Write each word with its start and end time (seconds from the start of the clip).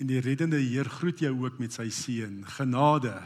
En 0.00 0.08
die 0.08 0.20
reddende 0.24 0.56
Heer 0.56 0.88
groet 0.88 1.20
jou 1.20 1.34
ook 1.44 1.58
met 1.60 1.76
sy 1.76 1.90
seën. 1.92 2.40
Genade, 2.56 3.18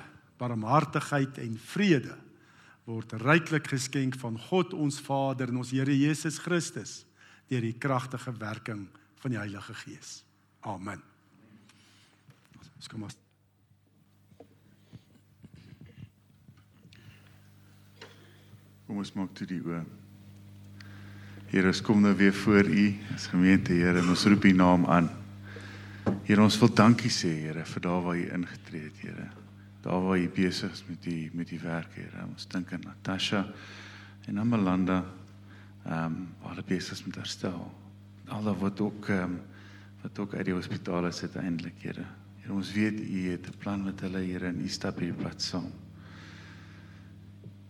barmhartigheid 0.43 1.39
en 1.39 1.55
vrede 1.71 2.17
word 2.85 3.15
ryklik 3.23 3.71
geskenk 3.71 4.19
van 4.21 4.37
God 4.51 4.75
ons 4.77 4.99
Vader 5.01 5.49
en 5.49 5.63
ons 5.63 5.71
Here 5.73 5.95
Jesus 5.95 6.41
Christus 6.43 7.05
deur 7.49 7.65
die 7.65 7.77
kragtige 7.79 8.35
werking 8.41 8.89
van 9.23 9.33
die 9.33 9.39
Heilige 9.39 9.77
Gees. 9.85 10.19
Amen. 10.67 11.01
Ons 12.77 12.91
kom 12.91 13.07
ons 13.07 13.21
Kom 18.85 18.99
ons 19.01 19.15
maak 19.17 19.31
toe 19.33 19.47
die 19.49 19.63
oë. 19.65 19.79
Here, 21.49 21.71
ons 21.71 21.81
kom 21.87 22.03
nou 22.05 22.13
weer 22.19 22.35
voor 22.37 22.69
U 22.69 22.87
as 23.15 23.31
gemeente, 23.33 23.73
Here, 23.73 24.03
en 24.03 24.11
ons 24.13 24.27
roep 24.29 24.45
U 24.45 24.53
naam 24.53 24.85
aan. 24.85 25.09
Here, 26.25 26.41
ons 26.41 26.57
wil 26.57 26.71
dankie 26.73 27.11
sê, 27.13 27.29
Here, 27.43 27.67
vir 27.69 27.83
daar 27.85 27.99
waar 28.01 28.17
U 28.17 28.23
ingetree 28.33 28.87
het, 28.87 29.01
Here. 29.05 29.27
Daar 29.85 30.01
waar 30.07 30.17
U 30.17 30.29
besig 30.33 30.73
is 30.73 30.81
met 30.89 31.03
die 31.05 31.29
met 31.37 31.51
die 31.53 31.59
werk, 31.61 31.99
Here. 31.99 32.23
Ons 32.25 32.47
dink 32.49 32.73
aan 32.73 32.87
Natasha 32.87 33.43
en 34.25 34.41
Amalanda. 34.41 35.03
Ehm, 35.85 36.15
um, 36.15 36.17
hulle 36.47 36.65
besig 36.65 36.97
is 36.97 37.03
met 37.05 37.19
herstel. 37.21 37.67
Al 38.33 38.49
wat 38.57 38.81
ook 38.81 39.11
ehm 39.13 39.35
um, 39.35 39.41
wat 40.01 40.19
ook 40.19 40.35
uit 40.35 40.45
die 40.49 40.55
hospitaal 40.57 41.11
is 41.11 41.21
uiteindelik, 41.21 41.77
Here. 41.83 42.07
Here, 42.41 42.57
ons 42.57 42.73
weet 42.73 43.05
U 43.05 43.21
het 43.29 43.47
'n 43.47 43.59
plan 43.59 43.85
met 43.85 44.01
hulle, 44.01 44.25
Here, 44.25 44.47
en 44.47 44.65
U 44.65 44.69
stap 44.69 44.99
hier 44.99 45.13
pad 45.13 45.43
saam. 45.43 45.73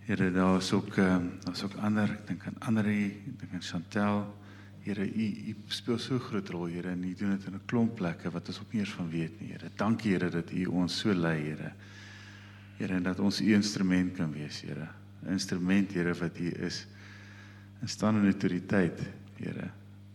Here, 0.06 0.30
daar 0.30 0.56
is 0.62 0.72
ook 0.72 0.96
ehm 0.96 1.10
um, 1.10 1.30
daar's 1.42 1.62
ook 1.64 1.74
ander, 1.74 2.10
ek 2.10 2.26
dink 2.26 2.46
aan 2.46 2.58
Andri, 2.60 3.06
ek 3.26 3.38
dink 3.40 3.52
aan 3.52 3.62
Chantel. 3.62 4.43
Here, 4.84 5.00
u 5.00 5.26
u 5.48 5.54
speel 5.72 5.98
so 5.98 6.18
groot 6.18 6.48
rol, 6.52 6.66
Here, 6.68 6.90
en 6.90 7.04
u 7.04 7.14
doen 7.16 7.30
dit 7.30 7.46
in 7.46 7.54
'n 7.54 7.64
klomp 7.66 7.94
plekke 7.96 8.30
wat 8.30 8.48
ons 8.48 8.60
ook 8.60 8.72
nie 8.72 8.80
eens 8.80 8.92
van 8.92 9.08
weet 9.10 9.40
nie, 9.40 9.52
Here. 9.52 9.70
Dankie, 9.76 10.12
Here, 10.12 10.28
dat 10.28 10.50
u 10.52 10.64
ons 10.66 10.98
so 10.98 11.14
lei, 11.14 11.40
Here. 11.42 11.72
Here, 12.76 12.94
en 12.94 13.02
dat 13.02 13.18
ons 13.18 13.40
u 13.40 13.54
instrument 13.54 14.12
kan 14.12 14.32
wees, 14.32 14.60
Here. 14.60 14.88
'n 15.24 15.32
Instrument, 15.32 15.92
Here, 15.92 16.14
wat 16.14 16.38
u 16.38 16.50
is 16.50 16.86
in 17.80 17.88
staan 17.88 18.16
en 18.16 18.24
autoriteit, 18.24 19.00
Here. 19.36 19.70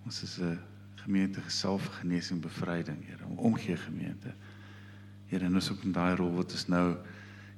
Ons 0.05 0.23
is 0.23 0.37
'n 0.39 0.59
gemeente 0.95 1.41
gesalf 1.41 1.85
genesing 1.85 2.41
bevryding, 2.41 3.05
Here, 3.05 3.25
om 3.25 3.37
omgee 3.37 3.77
gemeente. 3.77 4.33
Here, 5.27 5.45
en 5.45 5.55
ons 5.55 5.71
ook 5.71 5.83
in 5.83 5.91
daai 5.91 6.15
rol 6.15 6.35
wat 6.35 6.51
ons 6.51 6.67
nou 6.67 6.95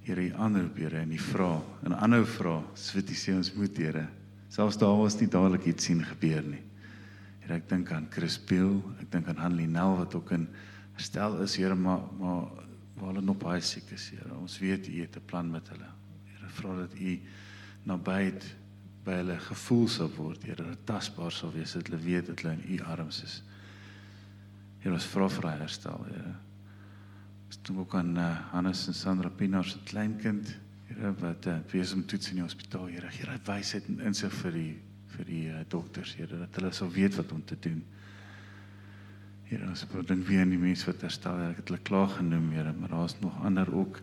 Here, 0.02 0.22
u 0.22 0.34
aanroep, 0.34 0.78
Here, 0.78 0.98
en 0.98 1.12
u 1.12 1.18
vra, 1.18 1.62
en 1.84 1.98
aanhou 1.98 2.26
vra, 2.26 2.64
swit 2.74 3.10
u 3.10 3.14
sê 3.14 3.36
ons 3.36 3.54
moet, 3.54 3.78
Here. 3.78 4.08
Selfs 4.48 4.78
daar 4.78 4.98
was 4.98 5.20
nie 5.20 5.28
dadelik 5.28 5.66
iets 5.66 5.86
sien 5.86 6.04
gebeur 6.06 6.44
nie. 6.44 6.71
Here, 7.42 7.58
ek 7.58 7.70
dink 7.70 7.92
aan 7.92 8.08
Chris 8.14 8.38
Peel, 8.38 8.78
ek 9.02 9.10
dink 9.14 9.30
aan 9.32 9.40
Hanlie 9.42 9.70
Nel 9.70 9.96
wat 9.98 10.16
ook 10.18 10.34
in 10.36 10.48
herstel 10.98 11.40
is, 11.42 11.58
Here, 11.58 11.76
maar 11.76 12.04
maar 12.20 12.50
waar 13.00 13.14
hulle 13.16 13.24
nog 13.26 13.40
baie 13.42 13.62
siek 13.66 13.90
is, 13.96 14.12
Here. 14.14 14.30
Ons 14.38 14.60
weet 14.62 14.88
u 14.88 15.00
het 15.02 15.16
'n 15.18 15.26
plan 15.26 15.50
met 15.52 15.68
hulle. 15.70 15.90
Here, 16.26 16.50
vra 16.50 16.76
dat 16.76 16.94
u 17.00 17.20
naby 17.84 18.34
by 19.04 19.12
hulle 19.12 19.40
gevoel 19.40 19.88
sal 19.88 20.12
word, 20.16 20.44
Here, 20.44 20.64
dat 20.64 20.86
tasbaar 20.86 21.32
sal 21.32 21.52
wees 21.52 21.74
dat 21.74 21.88
hulle 21.88 22.02
weet 22.02 22.28
dat 22.28 22.42
hulle 22.42 22.54
in 22.54 22.76
u 22.76 22.80
arms 22.84 23.24
is. 23.24 23.44
Here, 24.80 24.94
ons 24.94 25.06
vra 25.06 25.30
vir 25.30 25.50
herstel, 25.50 26.06
Here. 26.10 26.36
Ons 27.48 27.58
dink 27.62 27.80
ook 27.80 27.96
aan 27.96 28.18
uh, 28.18 28.52
Hannes 28.52 28.88
en 28.88 28.94
Sandra 28.94 29.30
Pinaar 29.30 29.66
se 29.66 29.80
kleinkind, 29.84 30.58
Here, 30.88 31.14
wat 31.20 31.46
uh, 31.46 31.58
wees 31.72 31.94
om 31.94 32.06
toets 32.06 32.30
in 32.30 32.36
die 32.36 32.44
hospitaal, 32.44 32.86
Here. 32.86 33.10
Gee 33.10 33.26
dat 33.26 33.48
wysheid 33.48 33.88
en 33.88 34.00
insig 34.00 34.34
vir 34.34 34.52
die 34.52 34.82
vir 35.22 35.30
die 35.30 35.48
uh, 35.54 35.64
dokters, 35.70 36.16
Here, 36.18 36.40
dat 36.42 36.58
hulle 36.58 36.72
sal 36.74 36.90
weet 36.94 37.18
wat 37.20 37.32
om 37.36 37.44
te 37.46 37.58
doen. 37.62 37.82
Here, 39.52 39.68
ons 39.70 39.86
dink 40.08 40.26
weer 40.28 40.46
aan 40.46 40.54
die 40.54 40.62
mense 40.62 40.88
wat 40.90 41.04
herstel, 41.06 41.40
ek 41.52 41.62
het 41.62 41.72
hulle 41.72 41.84
klaar 41.86 42.10
genoem, 42.18 42.50
Here, 42.56 42.74
maar 42.74 42.94
daar's 42.96 43.18
nog 43.22 43.38
ander 43.46 43.70
ook. 43.70 44.02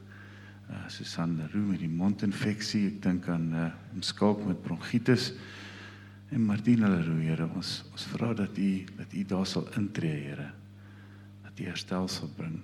Uh, 0.68 0.84
Susanne 0.92 1.48
Roo 1.54 1.70
met 1.72 1.80
die 1.80 1.90
mondinfeksie, 1.90 2.84
ek 2.92 3.02
dink 3.06 3.28
aan 3.32 3.48
uh, 3.56 3.68
omskalk 3.96 4.44
met 4.44 4.60
bronkietis 4.62 5.32
en 6.28 6.44
Martina 6.44 6.90
Leroux, 6.92 7.24
Here, 7.24 7.48
ons 7.56 7.78
ons 7.88 8.08
vra 8.12 8.34
dat 8.36 8.58
U 8.60 8.72
dat 8.98 9.14
U 9.16 9.28
daar 9.32 9.46
sal 9.48 9.70
intree, 9.80 10.26
Here. 10.28 10.50
Dat 11.46 11.64
U 11.64 11.70
herstel 11.72 12.10
sal 12.12 12.28
bring. 12.36 12.60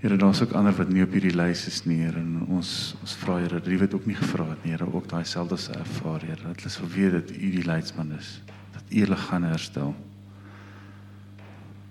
Here, 0.00 0.16
daar's 0.16 0.40
ook 0.40 0.52
ander 0.56 0.72
wat 0.72 0.88
nie 0.88 1.02
op 1.04 1.12
hierdie 1.12 1.34
lys 1.36 1.66
is 1.68 1.82
nie, 1.84 1.98
Here, 2.00 2.16
en 2.16 2.46
ons 2.56 2.68
ons 3.04 3.14
vra 3.20 3.34
Here, 3.42 3.58
U 3.60 3.76
dit 3.82 3.96
ook 3.98 4.06
nie 4.08 4.14
gevra 4.16 4.46
het 4.48 4.62
nie, 4.64 4.72
Here, 4.72 4.86
ook 4.88 5.10
daai 5.10 5.26
selfde 5.28 5.58
se 5.60 5.74
ervaar, 5.76 6.24
Here, 6.24 6.40
dat 6.40 6.62
hulle 6.62 6.72
sal 6.72 6.88
weet 6.88 7.12
dat 7.18 7.34
U 7.36 7.50
die 7.52 7.66
leidsman 7.66 8.14
is, 8.16 8.30
dat 8.72 8.88
U 8.88 9.02
hulle 9.02 9.18
gaan 9.26 9.44
herstel. 9.44 9.92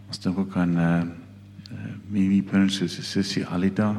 Ons 0.09 0.23
dink 0.25 0.41
ook 0.41 0.57
aan 0.57 0.73
eh 0.73 0.87
uh, 0.87 1.05
uh, 1.69 1.93
Mimi 2.09 2.41
Prinses 2.41 2.97
se 2.97 3.05
sussie 3.05 3.45
Alida. 3.45 3.91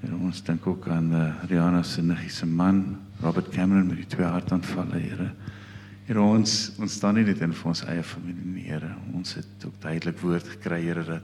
Here, 0.00 0.18
ons 0.18 0.42
dink 0.42 0.66
ook 0.66 0.90
aan 0.90 1.12
eh 1.14 1.22
uh, 1.28 1.48
Rihanna 1.54 1.82
se 1.82 2.02
niggie 2.02 2.30
se 2.30 2.46
man, 2.46 2.98
Robert 3.22 3.54
Cameron 3.54 3.86
met 3.86 4.02
die 4.02 4.10
twee 4.16 4.26
hartaanvalle, 4.26 4.98
Here. 4.98 5.30
Here, 6.08 6.20
ons 6.20 6.72
ons 6.78 6.92
staan 6.92 7.14
nie 7.14 7.24
net 7.24 7.40
in 7.40 7.54
vir 7.54 7.68
ons 7.70 7.86
eie 7.86 8.02
familie 8.02 8.52
nie, 8.58 8.66
Here. 8.66 8.96
Ons 9.14 9.38
het 9.38 9.62
ook 9.64 9.78
duidelik 9.80 10.18
woord 10.18 10.56
gekry, 10.58 10.82
Here, 10.82 11.04
dat 11.04 11.22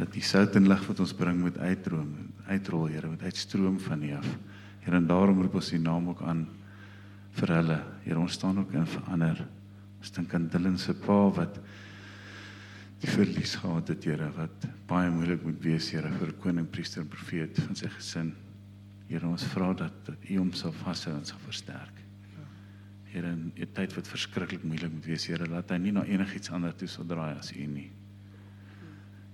dat 0.00 0.14
die 0.16 0.24
sout 0.24 0.56
en 0.56 0.68
lig 0.70 0.82
wat 0.88 1.02
ons 1.04 1.12
bring 1.16 1.42
moet 1.42 1.58
uitdroom, 1.60 2.14
uitrol, 2.48 2.88
Here, 2.88 3.10
moet 3.10 3.26
uitstroom 3.28 3.76
van 3.84 4.02
U 4.06 4.14
af. 4.16 4.28
Here, 4.80 4.96
en 4.96 5.08
daarom 5.08 5.42
roep 5.42 5.58
ons 5.60 5.72
U 5.76 5.80
naam 5.82 6.08
ook 6.14 6.22
aan 6.24 6.46
vir 7.36 7.52
hulle. 7.58 7.78
Here, 8.06 8.18
ons 8.18 8.38
staan 8.38 8.62
ook 8.62 8.72
in 8.78 8.88
vir 8.88 9.10
ander. 9.12 9.44
Ons 10.00 10.14
dink 10.16 10.32
aan 10.34 10.48
Dylan 10.52 10.78
se 10.80 10.94
pa 10.96 11.18
wat 11.36 11.60
die 13.00 13.12
verlies 13.12 13.54
gehad 13.60 13.92
het, 13.92 14.08
Here, 14.08 14.30
wat 14.38 14.68
baie 14.88 15.12
moeilik 15.12 15.44
moet 15.44 15.60
wees, 15.64 15.90
Here, 15.92 16.08
vir 16.22 16.32
koning, 16.40 16.68
priester 16.72 17.04
en 17.04 17.12
profeet 17.12 17.60
van 17.60 17.76
sy 17.76 17.92
gesin. 17.98 18.32
Here, 19.10 19.26
ons 19.28 19.44
vra 19.52 19.74
dat 19.84 20.04
dat 20.08 20.28
U 20.30 20.40
hom 20.40 20.54
sal 20.56 20.72
vashou 20.80 21.12
en 21.18 21.28
sal 21.28 21.44
versterk. 21.44 22.00
Here, 23.12 23.28
in 23.28 23.52
'n 23.52 23.72
tyd 23.74 23.92
wat 23.96 24.08
verskriklik 24.08 24.64
moeilik 24.64 24.92
moet 24.92 25.04
wees, 25.12 25.26
Here, 25.26 25.44
laat 25.44 25.70
hy 25.70 25.78
nie 25.78 25.92
na 25.92 26.04
enigiets 26.04 26.50
anders 26.50 26.78
toe 26.78 26.88
sal 26.88 27.04
draai 27.04 27.36
as 27.36 27.52
U 27.52 27.66
nie. 27.66 27.90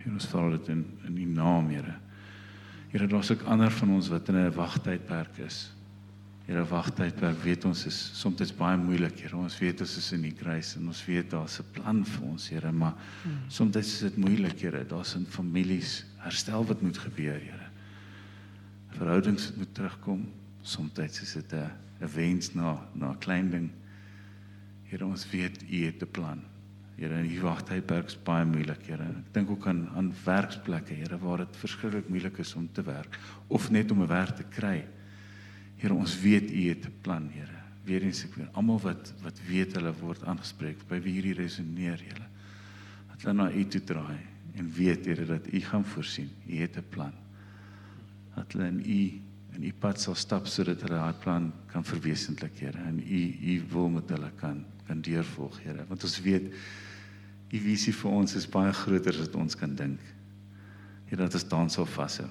Here, 0.07 0.15
ons 0.15 0.29
vra 0.31 0.51
dit 0.53 0.69
in 0.71 0.85
in 1.09 1.17
U 1.19 1.25
naam, 1.35 1.71
Here. 1.75 1.97
Here, 2.93 3.07
daar's 3.11 3.33
ook 3.35 3.43
ander 3.51 3.73
van 3.75 3.91
ons 3.97 4.09
wat 4.09 4.29
in 4.29 4.37
'n 4.39 4.53
wagtydperk 4.55 5.39
is. 5.43 5.73
Here, 6.47 6.63
wagtydperk 6.65 7.43
weet 7.43 7.65
ons 7.65 7.87
is 7.87 8.11
soms 8.15 8.55
baie 8.55 8.77
moeilik, 8.77 9.19
Here. 9.19 9.37
Ons 9.37 9.59
weet 9.59 9.81
ons 9.81 9.97
is 9.97 10.13
in 10.13 10.23
die 10.23 10.33
kruis 10.33 10.77
en 10.77 10.87
ons 10.87 11.05
weet 11.05 11.31
daar's 11.31 11.59
'n 11.59 11.65
plan 11.73 12.05
vir 12.05 12.23
ons, 12.23 12.49
Here, 12.49 12.73
maar 12.73 12.95
hmm. 13.25 13.51
soms 13.51 13.77
is 13.77 13.99
dit 13.99 14.17
moeilik, 14.17 14.61
Here. 14.61 14.85
Daar's 14.85 15.17
in 15.17 15.27
families 15.27 16.05
herstel 16.19 16.65
wat 16.65 16.83
moet 16.83 16.99
gebeur, 16.99 17.41
Here. 17.41 17.67
Verhoudings 18.91 19.53
moet 19.57 19.75
terugkom. 19.75 20.29
Soms 20.63 20.99
is 20.99 21.33
dit 21.33 21.53
'n 21.53 21.71
'n 22.01 22.09
wens 22.15 22.55
na 22.55 22.79
na 22.95 23.17
klein 23.19 23.51
ding. 23.51 23.71
Here, 24.85 25.05
ons 25.05 25.31
weet 25.31 25.63
U 25.69 25.85
het 25.85 26.03
'n 26.03 26.11
plan. 26.11 26.56
Here, 26.97 27.13
in 27.21 27.29
die 27.29 27.43
wagtydperk 27.45 28.09
is 28.09 28.17
baie 28.25 28.45
moeilik, 28.49 28.87
Here. 28.89 29.05
Ek 29.05 29.33
dink 29.35 29.51
ook 29.53 29.67
aan 29.69 29.83
aan 30.01 30.07
werksplekke, 30.25 30.97
Here, 30.97 31.19
waar 31.21 31.43
dit 31.45 31.59
verskriklik 31.61 32.09
moeilik 32.09 32.39
is 32.41 32.55
om 32.57 32.69
te 32.73 32.85
werk 32.87 33.19
of 33.53 33.69
net 33.71 33.91
om 33.93 34.01
'n 34.03 34.09
werk 34.09 34.37
te 34.37 34.47
kry. 34.49 34.87
Here, 35.77 35.93
ons 35.95 36.17
weet 36.21 36.51
U 36.51 36.69
het 36.69 36.87
'n 36.87 36.95
plan, 37.03 37.29
Here. 37.29 37.61
Weereens 37.85 38.25
ek 38.25 38.35
weer 38.35 38.49
almal 38.53 38.81
wat 38.81 39.13
wat 39.23 39.41
weet 39.47 39.75
hulle 39.75 39.93
word 40.01 40.25
aangespreek 40.25 40.89
by 40.89 40.99
wie 41.01 41.13
hierdie 41.13 41.37
resoneer, 41.43 42.01
Here. 42.01 42.27
Dat 43.11 43.23
hulle 43.23 43.35
na 43.35 43.51
U 43.53 43.65
toe 43.65 43.85
draai 43.85 44.21
en 44.57 44.73
weet, 44.73 45.05
Here, 45.05 45.27
dat 45.27 45.53
U 45.53 45.61
gaan 45.61 45.85
voorsien. 45.85 46.31
U 46.49 46.57
het 46.57 46.77
'n 46.77 46.85
plan. 46.91 47.13
Dat 48.35 48.53
hulle 48.53 48.69
in 48.69 48.81
U 48.81 49.21
in 49.57 49.65
U 49.65 49.73
pad 49.73 50.01
sal 50.01 50.15
stap 50.15 50.47
sodat 50.47 50.81
hulle 50.81 50.97
daai 50.97 51.15
plan 51.21 51.53
kan 51.67 51.85
verwesenlik, 51.85 52.59
Here. 52.59 52.79
En 52.79 52.99
U 52.99 53.37
U 53.43 53.63
wil 53.69 53.89
met 53.89 54.09
hulle 54.09 54.31
kan 54.37 54.65
kan 54.87 55.01
deurvolg, 55.01 55.63
Here. 55.63 55.85
Want 55.89 56.03
ons 56.03 56.21
weet 56.21 56.55
U 57.53 57.59
visie 57.63 57.93
vir 57.95 58.11
ons 58.11 58.35
is 58.35 58.49
baie 58.51 58.73
groter 58.75 59.15
as 59.15 59.29
wat 59.29 59.39
ons 59.39 59.55
kan 59.59 59.75
dink. 59.79 60.01
Here, 61.07 61.21
dat 61.21 61.35
ons 61.39 61.47
dan 61.49 61.71
sal 61.71 61.87
vashou. 61.87 62.29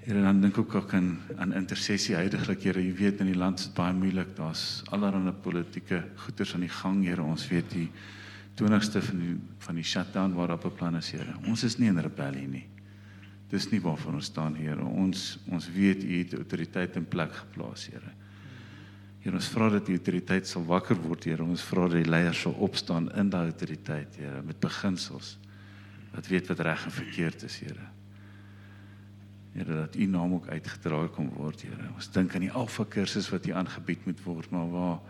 Here, 0.00 0.22
dan 0.24 0.40
dink 0.42 0.58
ek 0.58 0.74
ook 0.74 0.94
aan 0.96 1.10
aan 1.38 1.52
intersessie 1.54 2.16
huidigelik, 2.18 2.64
Here. 2.66 2.82
Jy 2.82 2.94
weet 2.98 3.20
in 3.22 3.30
die 3.30 3.38
land 3.38 3.60
is 3.60 3.68
dit 3.68 3.76
baie 3.76 3.94
moeilik. 3.94 4.32
Daar's 4.36 4.82
allerlei 4.90 5.34
politieke 5.44 6.02
goeters 6.24 6.54
aan 6.56 6.66
die 6.66 6.72
gang, 6.72 7.04
Here. 7.04 7.22
Ons 7.22 7.46
weet 7.52 7.70
die 7.70 7.86
20ste 8.58 9.02
van 9.04 9.22
die 9.22 9.36
van 9.66 9.78
die 9.78 9.86
shutdown 9.86 10.34
waar 10.34 10.56
op 10.56 10.64
'n 10.64 10.74
plan 10.74 10.96
is, 10.96 11.10
Here. 11.10 11.34
Ons 11.46 11.64
is 11.64 11.78
nie 11.78 11.88
in 11.88 11.98
rebellie 11.98 12.48
nie. 12.48 12.66
Dis 13.50 13.70
nie 13.70 13.80
waarvan 13.80 14.14
ons 14.14 14.24
staan, 14.24 14.56
Here. 14.56 14.84
Ons 14.84 15.38
ons 15.50 15.70
weet 15.70 16.02
U 16.02 16.18
het 16.18 16.34
autoriteit 16.34 16.96
in 16.96 17.06
plek 17.06 17.32
geplaas, 17.32 17.86
Here. 17.86 18.12
Here, 19.20 19.36
ons 19.36 19.50
vra 19.52 19.68
dat 19.68 19.86
die 19.86 19.98
autoriteit 19.98 20.48
sal 20.48 20.64
wakker 20.68 20.96
word, 20.96 21.26
Here. 21.28 21.44
Ons 21.44 21.64
vra 21.66 21.86
dat 21.90 22.00
die 22.00 22.10
leiers 22.10 22.40
sal 22.46 22.56
opstaan 22.56 23.10
in 23.20 23.30
daai 23.32 23.50
autoriteit, 23.50 24.16
Here, 24.16 24.42
met 24.42 24.60
beginsels 24.60 25.36
wat 26.10 26.26
weet 26.26 26.48
wat 26.50 26.60
reg 26.66 26.84
en 26.88 26.94
verkeerd 26.94 27.44
is, 27.46 27.60
Here. 27.62 27.86
Here, 29.54 29.76
dat 29.84 29.94
U 29.94 30.06
naam 30.10 30.34
ook 30.38 30.48
uitgedra 30.48 31.04
kan 31.14 31.28
word, 31.36 31.62
Here. 31.62 31.92
Ons 31.94 32.10
dink 32.10 32.34
aan 32.34 32.48
die 32.48 32.52
Alfa 32.52 32.86
kursus 32.88 33.30
wat 33.30 33.44
hier 33.46 33.60
aangebied 33.60 34.08
moet 34.08 34.24
word, 34.24 34.50
maar 34.50 34.70
waar 34.72 35.00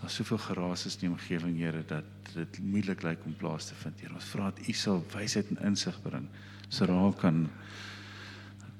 Daar's 0.00 0.14
soveel 0.14 0.38
geraas 0.38 0.84
in 0.84 1.00
die 1.00 1.10
omgewing, 1.10 1.58
Here, 1.60 1.82
dat 1.86 2.04
dit 2.32 2.58
moeilik 2.64 3.02
lyk 3.04 3.24
om 3.28 3.36
plaas 3.36 3.68
te 3.68 3.74
vind, 3.82 4.00
Here. 4.00 4.14
Ons 4.16 4.28
vra 4.32 4.48
dat 4.48 4.62
U 4.64 4.72
sal 4.72 5.02
wysheid 5.12 5.50
en 5.52 5.60
insig 5.70 5.98
bring 6.02 6.28
sodat 6.70 6.96
daar 6.96 7.16
kan 7.20 7.48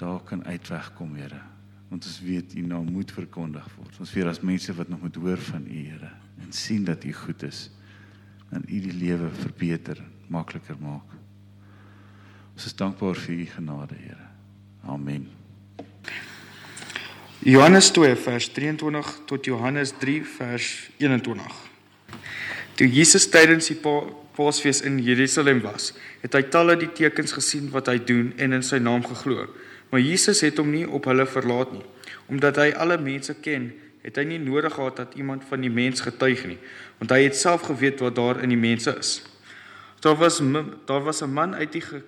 daar 0.01 0.21
kan 0.25 0.45
uitweg 0.45 0.93
kom, 0.97 1.15
Here. 1.15 1.43
Want 1.91 2.07
ons 2.07 2.21
weet 2.23 2.55
U 2.55 2.63
naam 2.71 2.87
moet 2.95 3.11
verkondig 3.13 3.67
word. 3.77 3.99
Ons 3.99 4.13
weet 4.15 4.31
as 4.31 4.41
mense 4.47 4.75
wat 4.79 4.89
nog 4.89 5.03
moet 5.03 5.19
hoor 5.19 5.43
van 5.51 5.67
U, 5.67 5.79
Here, 5.91 6.13
en 6.41 6.53
sien 6.55 6.87
dat 6.87 7.05
U 7.05 7.13
goed 7.13 7.43
is 7.47 7.69
en 8.51 8.65
U 8.67 8.81
die 8.83 8.95
lewe 8.95 9.29
verbeter, 9.43 10.01
makliker 10.27 10.79
maak. 10.83 11.19
Ons 12.55 12.67
is 12.67 12.75
dankbaar 12.75 13.19
vir 13.27 13.35
U 13.35 13.47
genade, 13.53 13.99
Here. 13.99 14.27
Amen. 14.91 15.29
Johannes 17.41 17.91
2 17.91 18.17
vers 18.21 18.49
23 18.53 19.13
tot 19.27 19.45
Johannes 19.49 19.95
3 19.99 20.25
vers 20.25 20.91
21. 20.99 21.55
Toe 22.77 22.89
Jesus 22.89 23.27
tydens 23.33 23.71
die 23.71 23.79
Paasfees 24.37 24.83
in 24.85 24.99
Jerusalem 25.05 25.63
was, 25.65 25.95
het 26.21 26.37
hy 26.37 26.43
talle 26.53 26.77
die 26.81 26.91
tekens 26.97 27.33
gesien 27.37 27.71
wat 27.73 27.89
hy 27.93 27.97
doen 27.97 28.35
en 28.37 28.59
in 28.59 28.65
sy 28.65 28.81
naam 28.81 29.05
geglo. 29.05 29.47
Maar 29.91 30.01
Jesus 30.01 30.41
het 30.41 30.57
hom 30.57 30.71
nie 30.71 30.87
op 30.89 31.05
hulle 31.11 31.27
verlaat 31.27 31.73
nie, 31.75 31.85
omdat 32.31 32.61
hy 32.63 32.71
alle 32.79 32.99
mense 33.03 33.35
ken, 33.43 33.73
het 34.05 34.17
hy 34.17 34.25
nie 34.25 34.39
nodig 34.41 34.73
gehad 34.75 35.03
dat 35.03 35.17
iemand 35.19 35.45
van 35.49 35.61
die 35.61 35.73
mens 35.73 36.01
getuig 36.05 36.47
nie, 36.49 36.59
want 37.01 37.11
hy 37.11 37.25
het 37.27 37.37
self 37.37 37.67
geweet 37.69 38.01
wat 38.01 38.17
daar 38.17 38.41
in 38.45 38.55
die 38.55 38.61
mense 38.61 38.95
is. 38.97 39.19
Daar 40.01 40.17
was 40.17 40.41
daar 40.87 41.03
was 41.05 41.23
'n 41.23 41.33
man 41.33 41.55
uit 41.55 41.73
die 41.73 41.81
ge, 41.81 42.03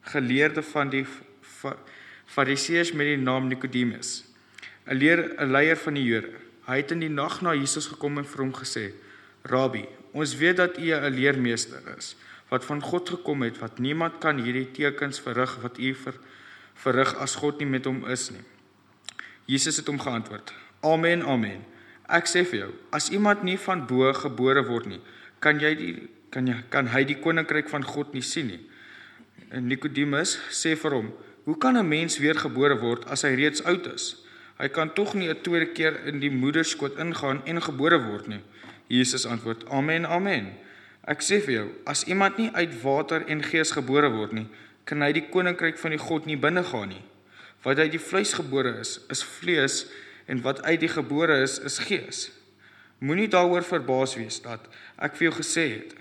geleerde 0.00 0.62
van 0.62 0.88
die 0.88 1.06
Fariseërs 2.26 2.92
met 2.92 3.06
die 3.06 3.16
naam 3.16 3.48
Nikodemus, 3.48 4.24
'n 4.86 4.94
leer 4.94 5.34
'n 5.38 5.50
leier 5.50 5.76
van 5.76 5.94
die 5.94 6.04
Jode. 6.04 6.32
Hy 6.66 6.76
het 6.76 6.90
in 6.90 7.00
die 7.00 7.10
nag 7.10 7.40
na 7.40 7.54
Jesus 7.54 7.86
gekom 7.86 8.18
en 8.18 8.24
vir 8.24 8.40
hom 8.40 8.54
gesê: 8.54 8.92
"Rabbi, 9.42 9.84
ons 10.12 10.36
weet 10.36 10.56
dat 10.56 10.78
u 10.78 10.92
'n 10.92 11.10
leermeester 11.10 11.82
is 11.96 12.16
wat 12.54 12.64
van 12.64 12.82
God 12.82 13.10
gekom 13.16 13.42
het, 13.42 13.58
wat 13.58 13.82
niemand 13.82 14.20
kan 14.22 14.38
hierdie 14.38 14.70
tekens 14.76 15.20
verrig 15.20 15.56
wat 15.62 15.78
u 15.78 15.94
ver, 15.94 16.18
verrig 16.86 17.14
as 17.18 17.34
God 17.42 17.58
nie 17.58 17.68
met 17.68 17.84
hom 17.90 18.04
is 18.06 18.30
nie." 18.30 18.44
Jesus 19.50 19.76
het 19.82 19.90
hom 19.90 19.98
geantwoord: 20.00 20.54
"Amen, 20.80 21.22
amen. 21.22 21.64
Ek 22.08 22.28
sê 22.30 22.44
vir 22.44 22.58
jou, 22.58 22.72
as 22.92 23.10
iemand 23.10 23.42
nie 23.42 23.58
van 23.58 23.86
bo 23.86 24.12
gebore 24.12 24.64
word 24.64 24.86
nie, 24.86 25.00
kan 25.40 25.60
jy 25.60 25.74
die 25.74 25.94
kan 26.30 26.46
jy 26.46 26.56
kan 26.70 26.88
hy 26.90 27.04
die 27.04 27.20
koninkryk 27.20 27.68
van 27.68 27.84
God 27.84 28.14
nie 28.14 28.22
sien 28.22 28.46
nie." 28.46 28.60
En 29.50 29.66
Nikodemus 29.66 30.38
sê 30.50 30.74
vir 30.76 30.90
hom: 30.90 31.12
Hoe 31.44 31.58
kan 31.58 31.76
'n 31.76 31.88
mens 31.88 32.18
weergebore 32.18 32.78
word 32.80 33.04
as 33.06 33.22
hy 33.22 33.34
reeds 33.34 33.62
oud 33.64 33.86
is? 33.86 34.16
Hy 34.58 34.68
kan 34.68 34.92
tog 34.94 35.14
nie 35.14 35.28
'n 35.28 35.42
tweede 35.42 35.72
keer 35.72 36.06
in 36.06 36.20
die 36.20 36.30
moederskoot 36.30 36.98
ingaan 36.98 37.42
en 37.44 37.62
gebore 37.62 37.98
word 38.02 38.26
nie. 38.26 38.40
Jesus 38.88 39.26
antwoord: 39.26 39.68
Amen, 39.68 40.06
amen. 40.06 40.52
Ek 41.04 41.20
sê 41.20 41.40
vir 41.44 41.54
jou, 41.54 41.66
as 41.84 42.06
iemand 42.08 42.38
nie 42.40 42.50
uit 42.56 42.72
water 42.80 43.26
en 43.28 43.42
gees 43.44 43.74
gebore 43.76 44.08
word 44.12 44.32
nie, 44.32 44.46
kan 44.88 45.04
hy 45.04 45.10
die 45.16 45.26
koninkryk 45.28 45.76
van 45.80 45.92
die 45.92 46.00
God 46.00 46.28
nie 46.28 46.38
binnegaan 46.40 46.94
nie. 46.94 47.02
Wat 47.64 47.80
uit 47.80 47.92
die 47.92 48.00
vleis 48.00 48.32
gebore 48.36 48.78
is, 48.80 48.98
is 49.12 49.24
vlees 49.24 49.84
en 50.28 50.40
wat 50.44 50.62
uit 50.64 50.80
die 50.80 50.92
gebore 50.92 51.36
is, 51.44 51.58
is 51.60 51.78
gees. 51.84 52.28
Moenie 53.04 53.28
daaroor 53.28 53.64
verbaas 53.66 54.16
wees 54.16 54.40
dat 54.44 54.64
ek 54.96 55.16
vir 55.18 55.28
jou 55.28 55.34
gesê 55.40 55.66
het, 55.74 55.92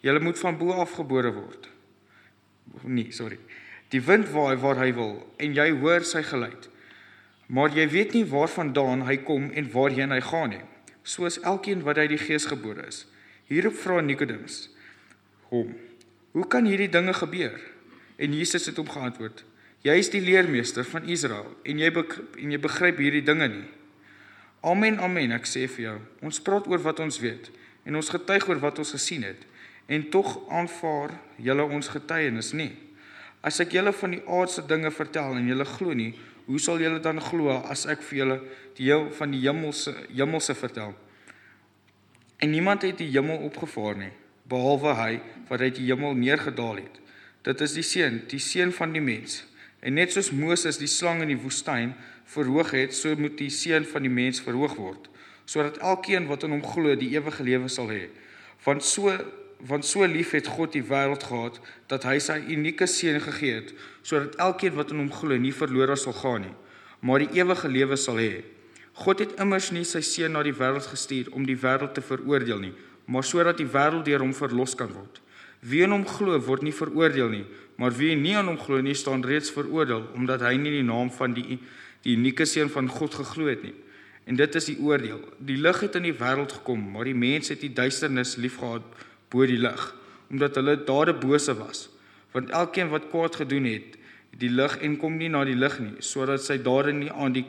jy 0.00 0.16
moet 0.24 0.40
van 0.40 0.56
bo 0.56 0.72
af 0.80 0.96
gebore 0.96 1.32
word. 1.36 1.68
Nee, 2.84 3.12
sorry. 3.12 3.36
Die 3.92 4.00
wind 4.00 4.30
waai 4.32 4.56
waar 4.62 4.78
hy 4.80 4.92
wil 4.96 5.16
en 5.42 5.56
jy 5.56 5.70
hoor 5.82 6.04
sy 6.06 6.22
geluid. 6.24 6.68
Maar 7.50 7.74
jy 7.74 7.88
weet 7.90 8.12
nie 8.14 8.26
waarvandaan 8.30 9.02
hy 9.08 9.18
kom 9.26 9.48
en 9.50 9.72
waarheen 9.72 10.14
hy 10.14 10.20
gaan 10.22 10.52
nie. 10.54 10.62
Soos 11.02 11.40
elkeen 11.42 11.82
wat 11.82 11.98
uit 11.98 12.12
die 12.14 12.20
Gees 12.22 12.46
gebore 12.46 12.86
is. 12.86 13.02
Hierop 13.50 13.74
vra 13.82 13.98
Nikodemus 14.00 14.68
hom: 15.50 15.74
"Hoe 16.32 16.46
kan 16.46 16.64
hierdie 16.64 16.88
dinge 16.88 17.12
gebeur?" 17.12 17.58
En 18.16 18.32
Jesus 18.32 18.66
het 18.66 18.76
hom 18.76 18.88
geantwoord: 18.88 19.44
"Jy 19.82 19.96
is 19.98 20.10
die 20.10 20.20
leermeester 20.20 20.84
van 20.84 21.04
Israel 21.04 21.56
en 21.64 21.78
jy 21.78 21.90
en 22.38 22.50
jy 22.50 22.58
begryp 22.58 22.98
hierdie 22.98 23.26
dinge 23.26 23.48
nie." 23.48 23.68
Amen, 24.60 24.98
amen, 25.00 25.32
ek 25.32 25.46
sê 25.48 25.66
vir 25.66 25.84
jou. 25.84 25.98
Ons 26.22 26.40
praat 26.40 26.66
oor 26.68 26.78
wat 26.78 27.00
ons 27.00 27.18
weet 27.18 27.50
en 27.84 27.96
ons 27.96 28.08
getuig 28.12 28.48
oor 28.48 28.58
wat 28.60 28.78
ons 28.78 28.90
gesien 28.92 29.22
het 29.24 29.46
en 29.88 30.10
tog 30.10 30.36
aanvaar 30.52 31.16
julle 31.36 31.64
ons 31.64 31.88
getuienis 31.88 32.52
nie. 32.52 32.70
As 33.42 33.58
ek 33.60 33.72
julle 33.72 33.92
van 33.92 34.10
die 34.10 34.22
aardse 34.28 34.62
dinge 34.68 34.90
vertel 34.90 35.38
en 35.40 35.48
julle 35.48 35.64
glo 35.64 35.96
nie, 35.96 36.12
hoe 36.46 36.58
sal 36.60 36.78
julle 36.78 37.00
dan 37.00 37.18
glo 37.20 37.56
as 37.72 37.86
ek 37.86 38.02
vir 38.10 38.18
julle 38.18 38.40
die 38.76 38.90
heel 38.92 39.08
van 39.16 39.32
die 39.32 39.40
hemelse 39.40 39.96
hemelse 40.12 40.54
vertel? 40.54 40.94
En 42.40 42.50
niemand 42.50 42.82
het 42.82 42.98
die 42.98 43.10
hemel 43.12 43.44
opgevaar 43.46 43.98
nie, 44.00 44.12
behalwe 44.48 44.94
hy 44.96 45.10
wat 45.50 45.60
uit 45.60 45.76
die 45.76 45.88
hemel 45.90 46.16
neergedaal 46.16 46.80
het. 46.80 47.00
Dit 47.46 47.60
is 47.64 47.76
die 47.76 47.84
seun, 47.84 48.22
die 48.28 48.40
seun 48.40 48.72
van 48.72 48.94
die 48.96 49.04
mens. 49.04 49.42
En 49.80 49.96
net 49.96 50.12
soos 50.12 50.32
Moses 50.32 50.80
die 50.80 50.88
slang 50.90 51.20
in 51.24 51.32
die 51.32 51.40
woestyn 51.40 51.94
verhoog 52.32 52.72
het, 52.76 52.96
so 52.96 53.12
moet 53.16 53.36
die 53.40 53.50
seun 53.52 53.84
van 53.88 54.04
die 54.04 54.12
mens 54.12 54.40
verhoog 54.44 54.76
word, 54.80 55.08
sodat 55.44 55.80
elkeen 55.84 56.28
wat 56.28 56.44
in 56.48 56.56
hom 56.56 56.64
glo 56.64 56.96
die 56.96 57.12
ewige 57.16 57.44
lewe 57.44 57.68
sal 57.72 57.92
hê. 57.92 58.08
Want 58.64 58.84
so 58.84 59.12
want 59.68 59.84
so 59.84 60.06
lief 60.08 60.30
het 60.32 60.46
God 60.48 60.72
die 60.72 60.84
wêreld 60.88 61.24
gehad 61.28 61.58
dat 61.92 62.06
hy 62.08 62.14
sy 62.24 62.38
unieke 62.48 62.86
seun 62.88 63.20
gegee 63.20 63.58
het 63.58 63.74
sodat 64.00 64.38
elkeen 64.40 64.72
wat 64.72 64.94
in 64.94 65.02
hom 65.02 65.10
glo 65.12 65.36
nie 65.36 65.52
verlore 65.52 65.98
sal 66.00 66.16
gaan 66.16 66.46
nie 66.46 66.54
maar 67.00 67.22
die 67.22 67.40
ewige 67.40 67.68
lewe 67.68 67.96
sal 67.96 68.18
hê. 68.20 68.42
God 68.94 69.22
het 69.22 69.36
immers 69.40 69.70
nie 69.72 69.84
sy 69.84 70.02
seun 70.04 70.34
na 70.36 70.42
die 70.42 70.54
wêreld 70.56 70.86
gestuur 70.90 71.30
om 71.32 71.46
die 71.46 71.58
wêreld 71.58 71.94
te 71.94 72.04
veroordeel 72.04 72.62
nie 72.66 72.74
maar 73.10 73.26
sodat 73.26 73.58
die 73.58 73.66
wêreld 73.66 74.04
deur 74.06 74.22
hom 74.22 74.34
verlos 74.36 74.76
kan 74.78 74.90
word. 74.94 75.18
Wie 75.66 75.82
in 75.82 75.90
hom 75.90 76.04
glo 76.06 76.38
word 76.46 76.62
nie 76.62 76.74
veroordeel 76.74 77.30
nie 77.32 77.44
maar 77.80 77.94
wie 77.96 78.14
nie 78.16 78.36
aan 78.36 78.50
hom 78.50 78.58
glo 78.60 78.80
nie 78.80 78.94
staan 78.94 79.24
reeds 79.26 79.52
veroordeel 79.54 80.08
omdat 80.14 80.44
hy 80.46 80.56
nie 80.56 80.78
die 80.78 80.86
naam 80.86 81.10
van 81.10 81.34
die 81.36 81.58
die 82.04 82.16
unieke 82.16 82.46
seun 82.48 82.70
van 82.72 82.88
God 82.88 83.14
geglo 83.14 83.50
het 83.50 83.62
nie. 83.62 83.74
En 84.24 84.38
dit 84.38 84.54
is 84.56 84.70
die 84.70 84.78
oordeel. 84.80 85.18
Die 85.36 85.58
lig 85.60 85.82
het 85.84 85.98
in 85.98 86.06
die 86.06 86.14
wêreld 86.16 86.54
gekom, 86.56 86.80
maar 86.94 87.04
die 87.04 87.16
mense 87.16 87.52
het 87.52 87.60
die 87.60 87.74
duisternis 87.76 88.38
liefgehad 88.40 88.86
bo 89.30 89.46
die 89.46 89.60
lig 89.60 89.88
omdat 90.30 90.58
hulle 90.58 90.76
dade 90.86 91.14
bose 91.18 91.54
was 91.58 91.88
want 92.34 92.52
elkeen 92.54 92.90
wat 92.92 93.08
kwaad 93.10 93.38
gedoen 93.42 93.66
het 93.70 93.96
die 94.42 94.50
lig 94.50 94.76
en 94.86 94.96
kom 94.98 95.16
nie 95.18 95.30
na 95.32 95.42
die 95.46 95.58
lig 95.58 95.78
nie 95.82 96.04
sodat 96.06 96.44
sy 96.44 96.58
dade 96.62 96.94
nie 96.94 97.10
aan 97.10 97.34
die 97.34 97.46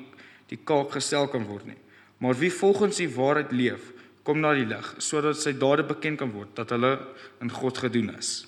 die 0.51 0.59
kaak 0.59 0.92
gestel 0.98 1.30
kan 1.31 1.48
word 1.48 1.65
nie. 1.69 1.80
Maar 2.21 2.38
wie 2.38 2.51
volgens 2.53 3.00
die 3.01 3.09
waarheid 3.09 3.53
leef 3.56 3.92
kom 4.27 4.42
na 4.44 4.53
die 4.53 4.68
lig 4.69 4.88
sodat 5.01 5.39
sy 5.42 5.56
dade 5.57 5.86
bekend 5.88 6.19
kan 6.21 6.31
word 6.33 6.54
dat 6.59 6.73
hulle 6.75 6.97
in 7.42 7.52
God 7.52 7.80
gedoen 7.81 8.11
is. 8.18 8.44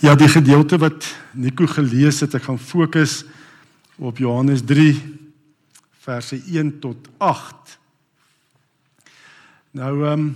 Ja 0.00 0.14
die 0.16 0.30
gedeelte 0.30 0.78
wat 0.80 1.04
Nico 1.36 1.66
gelees 1.68 2.22
het 2.24 2.38
ek 2.38 2.46
gaan 2.48 2.60
fokus 2.60 3.24
op 4.00 4.16
Johannes 4.22 4.64
3 4.64 4.94
verse 6.00 6.38
1 6.40 6.78
tot 6.80 7.10
8 7.18 7.76
Nou 9.76 9.92
ehm 10.02 10.12
um, 10.12 10.30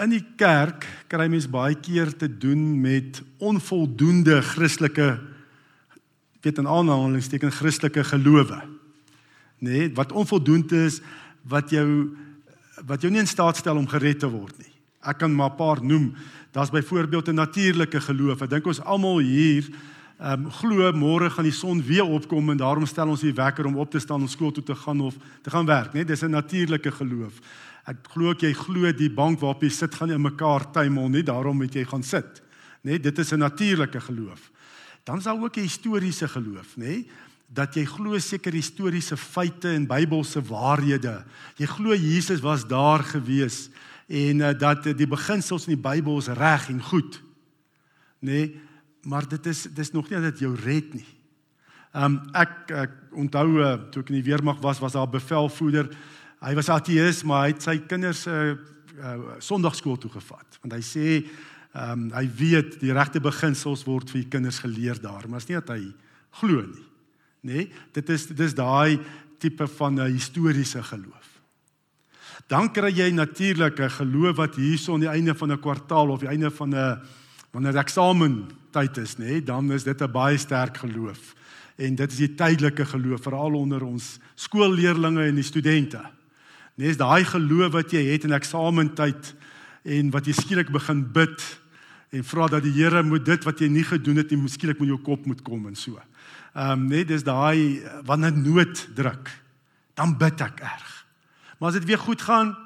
In 0.00 0.14
die 0.14 0.24
kerk 0.40 0.86
kry 1.12 1.26
mens 1.28 1.44
baie 1.50 1.76
keer 1.76 2.08
te 2.16 2.24
doen 2.24 2.80
met 2.80 3.18
onvoldoende 3.36 4.38
Christelike 4.40 5.18
weet 6.40 6.60
in 6.62 6.68
aanhalingstekens 6.68 7.58
Christelike 7.60 8.04
gelowe. 8.08 8.62
Nê, 9.60 9.70
nee, 9.70 9.94
wat 9.94 10.12
onvoldoende 10.12 10.84
is 10.84 11.00
wat 11.48 11.70
jou 11.70 12.16
wat 12.88 13.02
jou 13.04 13.10
nie 13.12 13.20
in 13.20 13.28
staat 13.28 13.56
stel 13.60 13.76
om 13.76 13.88
gered 13.88 14.22
te 14.22 14.28
word 14.30 14.56
nie. 14.58 14.72
Ek 15.04 15.18
kan 15.18 15.34
maar 15.34 15.50
'n 15.50 15.56
paar 15.56 15.84
noem. 15.84 16.14
Daar's 16.52 16.70
byvoorbeeld 16.70 17.28
'n 17.28 17.34
natuurlike 17.34 18.00
geloof. 18.00 18.42
Ek 18.42 18.50
dink 18.50 18.66
ons 18.66 18.80
almal 18.80 19.18
hier 19.18 19.68
ehm 20.20 20.44
um, 20.44 20.50
glo 20.50 20.92
môre 20.92 21.30
gaan 21.30 21.44
die 21.44 21.52
son 21.52 21.82
weer 21.82 22.04
opkom 22.04 22.50
en 22.50 22.56
daarom 22.56 22.86
stel 22.86 23.08
ons 23.08 23.20
die 23.20 23.32
wekker 23.32 23.66
om 23.66 23.76
op 23.76 23.90
te 23.90 23.98
staan 23.98 24.20
om 24.20 24.28
skool 24.28 24.52
toe 24.52 24.62
te 24.62 24.74
gaan 24.74 25.00
of 25.00 25.16
te 25.42 25.50
gaan 25.50 25.66
werk, 25.66 25.92
nê? 25.92 25.92
Nee, 25.92 26.04
dis 26.04 26.22
'n 26.22 26.30
natuurlike 26.30 26.90
geloof. 26.90 27.40
Ek 27.86 27.96
glo 28.12 28.30
ek 28.30 28.40
jy 28.40 28.52
glo 28.52 28.92
die 28.92 29.10
bank 29.10 29.40
waarop 29.40 29.62
jy 29.62 29.68
sit 29.68 29.94
gaan 29.94 30.10
in 30.10 30.20
mekaar 30.20 30.70
tuimel 30.72 31.08
nie, 31.08 31.22
daarom 31.22 31.56
moet 31.56 31.74
jy 31.74 31.84
gaan 31.84 32.02
sit. 32.02 32.42
Nê, 32.84 32.90
nee, 32.90 33.00
dit 33.00 33.18
is 33.18 33.32
'n 33.32 33.38
natuurlike 33.38 34.00
geloof. 34.00 34.50
Dan 35.04 35.18
is 35.18 35.24
daar 35.24 35.42
ook 35.42 35.56
'n 35.56 35.60
historiese 35.60 36.28
geloof, 36.28 36.76
nê? 36.76 36.84
Nee, 36.84 37.06
dat 37.50 37.74
jy 37.74 37.84
glo 37.84 38.18
seker 38.22 38.54
historiese 38.54 39.16
feite 39.18 39.72
en 39.74 39.88
Bybelse 39.90 40.42
waarhede. 40.46 41.24
Jy 41.58 41.66
glo 41.66 41.96
Jesus 41.98 42.42
was 42.44 42.66
daar 42.68 43.02
gewees 43.02 43.68
en 44.06 44.42
uh, 44.42 44.52
dat 44.54 44.86
die 44.94 45.08
beginsels 45.10 45.66
in 45.66 45.74
die 45.74 45.82
Bybel 45.82 46.18
is 46.22 46.30
reg 46.38 46.68
en 46.70 46.82
goed. 46.82 47.18
Nê? 48.20 48.30
Nee, 48.30 48.60
maar 49.02 49.26
dit 49.28 49.46
is 49.46 49.64
dis 49.72 49.92
nog 49.92 50.10
nie 50.10 50.20
dat 50.20 50.38
jou 50.38 50.54
red 50.54 50.94
nie. 50.94 51.06
Um 51.96 52.20
ek, 52.36 52.70
ek 52.70 52.96
onthou 53.18 53.46
uh, 53.58 53.74
toe 53.90 54.02
ek 54.04 54.10
in 54.12 54.20
die 54.20 54.28
weermag 54.28 54.60
was, 54.62 54.78
was 54.78 54.92
daar 54.94 55.08
'n 55.08 55.18
bevelvoerder 55.18 55.90
Hy 56.40 56.54
was 56.56 56.70
ateïs, 56.72 57.20
maar 57.28 57.44
hy 57.44 57.52
het 57.52 57.64
sy 57.64 57.74
kinders 57.84 58.24
'n 58.24 58.32
uh, 58.32 58.52
uh, 58.96 59.36
Sondagskool 59.44 59.98
toe 60.00 60.10
gevat. 60.10 60.56
Want 60.62 60.72
hy 60.72 60.80
sê 60.80 61.06
um, 61.76 62.08
hy 62.16 62.24
weet 62.32 62.80
die 62.80 62.92
regte 62.92 63.20
beginsels 63.20 63.84
word 63.84 64.08
vir 64.08 64.22
die 64.22 64.30
kinders 64.32 64.58
geleer 64.64 64.96
daar, 65.00 65.28
maar 65.28 65.40
is 65.40 65.48
nie 65.48 65.60
dat 65.60 65.68
hy 65.76 65.92
glo 66.40 66.64
nie. 66.64 66.89
Nê? 67.40 67.52
Nee, 67.52 67.70
dit 67.92 68.08
is 68.08 68.26
dis 68.26 68.54
daai 68.54 69.00
tipe 69.38 69.66
van 69.66 69.94
'n 69.94 70.12
historiese 70.12 70.82
geloof. 70.82 71.28
Dan 72.46 72.72
kry 72.72 72.90
jy 72.92 73.10
natuurlik 73.10 73.78
'n 73.78 73.90
geloof 73.90 74.36
wat 74.36 74.54
hierso 74.56 74.94
aan 74.94 75.00
die 75.00 75.08
einde 75.08 75.34
van 75.34 75.52
'n 75.52 75.60
kwartaal 75.60 76.10
of 76.10 76.20
die 76.20 76.28
einde 76.28 76.50
van 76.50 76.74
'n 76.74 77.00
wanneer 77.52 77.76
eksamen 77.76 78.50
tyd 78.70 78.96
is, 78.98 79.16
nê, 79.18 79.24
nee, 79.24 79.42
dan 79.42 79.72
is 79.72 79.84
dit 79.84 80.00
'n 80.00 80.10
baie 80.10 80.36
sterk 80.36 80.76
geloof. 80.76 81.34
En 81.76 81.94
dit 81.94 82.12
is 82.12 82.16
die 82.16 82.34
tydelike 82.34 82.84
geloof 82.84 83.22
veral 83.22 83.54
onder 83.54 83.82
ons 83.82 84.18
skoolleerlinge 84.34 85.24
en 85.24 85.34
die 85.34 85.44
studente. 85.44 86.00
Nes 86.76 86.96
daai 86.96 87.24
geloof 87.24 87.72
wat 87.72 87.90
jy 87.90 88.04
het 88.12 88.24
in 88.24 88.32
eksamentyd 88.32 89.34
en 89.84 90.10
wat 90.10 90.26
jy 90.26 90.32
skielik 90.32 90.70
begin 90.70 91.12
bid 91.12 91.60
en 92.10 92.24
vra 92.24 92.46
dat 92.46 92.62
die 92.62 92.72
Here 92.72 93.02
moet 93.02 93.24
dit 93.24 93.44
wat 93.44 93.58
jy 93.58 93.68
nie 93.68 93.84
gedoen 93.84 94.16
het 94.16 94.30
nie, 94.30 94.48
skielik 94.48 94.78
met 94.80 94.88
jou 94.88 94.98
kop 94.98 95.26
moet 95.26 95.42
kom 95.42 95.66
en 95.66 95.76
so. 95.76 96.00
Ehm 96.54 96.70
um, 96.70 96.86
net 96.86 97.08
dis 97.08 97.22
daai 97.22 97.82
wanneer 98.04 98.32
nood 98.32 98.88
druk, 98.94 99.30
dan 99.94 100.16
bid 100.18 100.40
ek 100.40 100.60
erg. 100.60 101.06
Maar 101.58 101.68
as 101.68 101.78
dit 101.78 101.84
weer 101.84 101.98
goed 101.98 102.22
gaan, 102.22 102.56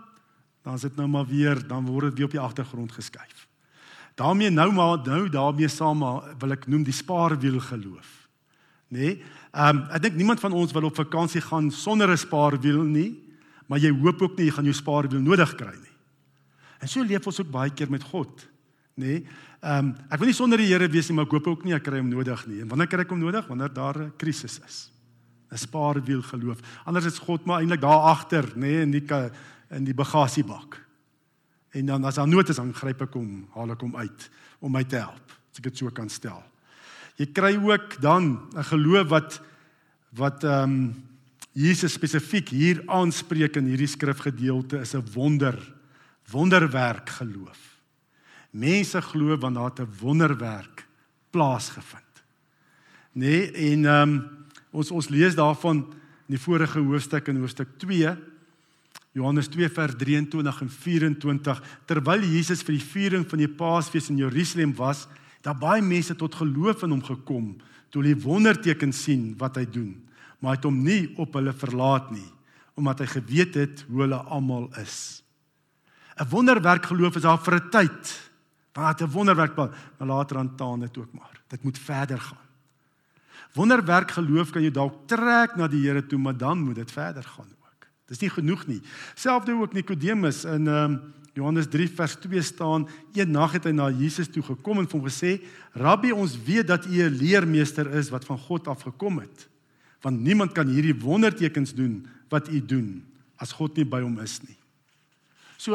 dan 0.62 0.74
is 0.74 0.80
dit 0.80 0.96
nou 0.96 1.08
maar 1.08 1.26
weer, 1.26 1.66
dan 1.66 1.86
word 1.86 2.04
dit 2.04 2.14
weer 2.14 2.26
op 2.26 2.30
die 2.38 2.40
agtergrond 2.40 2.92
geskuif 2.92 3.44
daarmee 4.14 4.50
nou 4.50 4.72
maar 4.72 4.98
nou 5.02 5.28
daarmee 5.28 5.68
saam 5.68 6.02
wil 6.38 6.54
ek 6.54 6.68
noem 6.70 6.84
die 6.86 6.94
spaarwiel 6.94 7.58
geloof. 7.60 8.10
Nê? 8.88 8.98
Nee? 8.98 9.22
Ehm 9.54 9.76
um, 9.76 9.82
ek 9.94 10.02
dink 10.02 10.16
niemand 10.18 10.42
van 10.42 10.54
ons 10.54 10.72
wil 10.74 10.88
op 10.90 10.98
vakansie 10.98 11.42
gaan 11.42 11.70
sonder 11.70 12.10
'n 12.10 12.18
spaarwiel 12.18 12.82
nie, 12.82 13.22
maar 13.66 13.78
jy 13.78 13.90
hoop 13.90 14.22
ook 14.22 14.36
nie 14.38 14.46
jy 14.46 14.52
gaan 14.52 14.64
jou 14.64 14.74
spaarwiel 14.74 15.20
nodig 15.20 15.54
kry 15.54 15.74
nie. 15.74 15.94
En 16.78 16.88
so 16.88 17.02
leef 17.02 17.26
ons 17.26 17.40
ook 17.40 17.50
baie 17.50 17.70
keer 17.70 17.90
met 17.90 18.02
God. 18.02 18.48
Nê? 18.94 19.06
Nee? 19.06 19.26
Ehm 19.64 19.86
um, 19.86 19.92
ek 20.12 20.20
wil 20.20 20.28
nie 20.28 20.36
sonder 20.36 20.60
die 20.60 20.68
Here 20.68 20.88
wees 20.92 21.08
nie, 21.08 21.14
maar 21.16 21.24
ek 21.24 21.38
hoop 21.38 21.46
ook 21.48 21.62
nie 21.64 21.72
ek 21.72 21.86
kry 21.86 21.96
hom 22.02 22.10
nodig 22.12 22.42
nie. 22.50 22.60
En 22.60 22.68
wanneer 22.68 22.88
kry 22.92 23.00
ek 23.06 23.12
hom 23.14 23.22
nodig? 23.22 23.46
Wanneer 23.48 23.72
daar 23.72 23.98
'n 23.98 24.12
krisis 24.20 24.60
is. 24.60 24.90
'n 25.50 25.56
Spaarwiel 25.56 26.22
geloof. 26.22 26.60
Anders 26.84 27.06
is 27.06 27.18
God 27.18 27.46
maar 27.46 27.60
eintlik 27.60 27.80
daar 27.80 28.12
agter, 28.12 28.44
nê, 28.56 28.60
nee, 28.60 28.82
in 28.82 28.90
die 28.90 29.04
in 29.70 29.84
die 29.84 29.94
bagasiebak. 29.94 30.80
En 31.72 31.86
dan 31.86 32.04
as 32.04 32.14
daar 32.14 32.28
nood 32.28 32.48
is, 32.48 32.56
dan 32.56 32.74
gryp 32.74 33.02
ek 33.02 33.14
hom, 33.14 33.48
haal 33.54 33.70
ek 33.70 33.80
hom 33.80 33.96
uit 33.96 34.30
om 34.60 34.72
my 34.72 34.84
te 34.84 34.96
help, 34.96 35.32
as 35.50 35.58
ek 35.58 35.64
dit 35.64 35.78
so 35.78 35.90
kan 35.90 36.08
stel. 36.08 36.42
Jy 37.16 37.26
kry 37.32 37.56
ook 37.56 38.00
dan 38.00 38.48
'n 38.54 38.64
geloof 38.64 39.08
wat 39.08 39.40
wat 40.12 40.44
ehm 40.44 40.62
um, 40.62 40.94
Jesus 41.54 41.92
spesifiek 41.92 42.48
hier 42.48 42.82
aanspreek 42.86 43.56
in 43.56 43.66
hierdie 43.66 43.86
skrifgedeelte 43.86 44.80
is 44.80 44.94
'n 44.94 45.04
wonder 45.14 45.56
wonderwerk 46.30 47.08
geloof. 47.08 47.73
Mense 48.54 49.02
glo 49.02 49.36
want 49.38 49.56
daar 49.58 49.72
het 49.72 49.80
'n 49.80 49.96
wonderwerk 50.00 50.86
plaasgevind. 51.30 52.12
Nê 53.12 53.20
nee, 53.26 53.50
en 53.50 53.84
ehm 53.84 54.08
um, 54.08 54.28
ons 54.70 54.90
ons 54.90 55.08
lees 55.08 55.34
daarvan 55.34 55.76
in 56.28 56.36
die 56.36 56.38
vorige 56.38 56.78
hoofstuk 56.78 57.28
in 57.28 57.36
hoofstuk 57.36 57.68
2 57.78 58.16
Johannes 59.14 59.46
2 59.46 59.68
vers 59.70 59.94
23 59.94 60.60
en 60.60 60.70
24 60.70 61.60
terwyl 61.86 62.24
Jesus 62.26 62.64
vir 62.66 62.74
die 62.74 62.82
viering 62.82 63.26
van 63.30 63.38
die 63.38 63.50
Paasfees 63.50 64.10
in 64.10 64.18
Jerusalem 64.18 64.72
was, 64.74 65.06
daar 65.46 65.54
baie 65.54 65.82
mense 65.82 66.16
tot 66.18 66.34
geloof 66.34 66.82
in 66.82 66.96
hom 66.96 67.02
gekom 67.04 67.52
toe 67.92 68.02
hulle 68.02 68.16
die 68.16 68.24
wondertekens 68.24 69.04
sien 69.06 69.36
wat 69.38 69.60
hy 69.60 69.68
doen, 69.70 69.92
maar 70.40 70.54
hy 70.54 70.58
het 70.58 70.66
hom 70.66 70.80
nie 70.82 71.12
op 71.22 71.38
hulle 71.38 71.54
verlaat 71.54 72.10
nie 72.14 72.30
omdat 72.74 73.04
hy 73.04 73.06
geweet 73.06 73.54
het 73.54 73.84
hoe 73.86 74.00
hulle 74.02 74.18
almal 74.34 74.64
is. 74.82 75.22
'n 76.18 76.26
Wonderwerk 76.26 76.86
geloof 76.90 77.16
is 77.16 77.22
daar 77.22 77.38
vir 77.38 77.54
'n 77.54 77.70
tyd. 77.70 78.30
Want 78.74 79.00
'n 79.00 79.10
wonderwerk 79.10 79.56
maar 79.56 79.70
later 79.98 80.36
aan 80.36 80.56
taan 80.56 80.80
dit 80.80 80.98
ook 80.98 81.12
maar. 81.12 81.40
Dit 81.46 81.62
moet 81.62 81.78
verder 81.78 82.20
gaan. 82.20 82.44
Wonderwerk 83.52 84.10
geloof 84.10 84.50
kan 84.50 84.62
jou 84.62 84.72
dalk 84.72 85.06
trek 85.06 85.56
na 85.56 85.68
die 85.68 85.86
Here 85.86 86.06
toe, 86.06 86.18
maar 86.18 86.36
dan 86.36 86.58
moet 86.58 86.74
dit 86.74 86.90
verder 86.90 87.22
gaan. 87.22 87.54
Dis 88.10 88.20
nie 88.20 88.30
genoeg 88.32 88.66
nie. 88.68 88.80
Selfde 89.16 89.54
ook 89.56 89.72
Nikodemus 89.72 90.44
in 90.44 90.68
ehm 90.68 90.92
um, 90.92 91.02
Johannes 91.34 91.66
3 91.66 91.88
vers 91.90 92.12
2 92.22 92.42
staan, 92.46 92.84
een 93.12 93.30
nag 93.34 93.56
het 93.56 93.64
hy 93.66 93.72
na 93.74 93.88
Jesus 93.90 94.28
toe 94.30 94.42
gekom 94.46 94.78
en 94.78 94.86
hom 94.90 95.02
gesê: 95.02 95.40
"Rabbi, 95.74 96.12
ons 96.14 96.36
weet 96.46 96.68
dat 96.70 96.86
U 96.86 97.02
'n 97.02 97.16
leermeester 97.18 97.90
is 97.90 98.10
wat 98.10 98.24
van 98.24 98.38
God 98.38 98.68
af 98.68 98.82
gekom 98.86 99.18
het. 99.18 99.48
Want 100.00 100.20
niemand 100.20 100.52
kan 100.52 100.68
hierdie 100.68 100.94
wondertekens 100.94 101.74
doen 101.74 102.06
wat 102.28 102.48
U 102.48 102.64
doen 102.64 103.02
as 103.36 103.52
God 103.52 103.76
nie 103.76 103.84
by 103.84 104.00
hom 104.00 104.20
is 104.20 104.40
nie." 104.46 104.56
So 105.56 105.74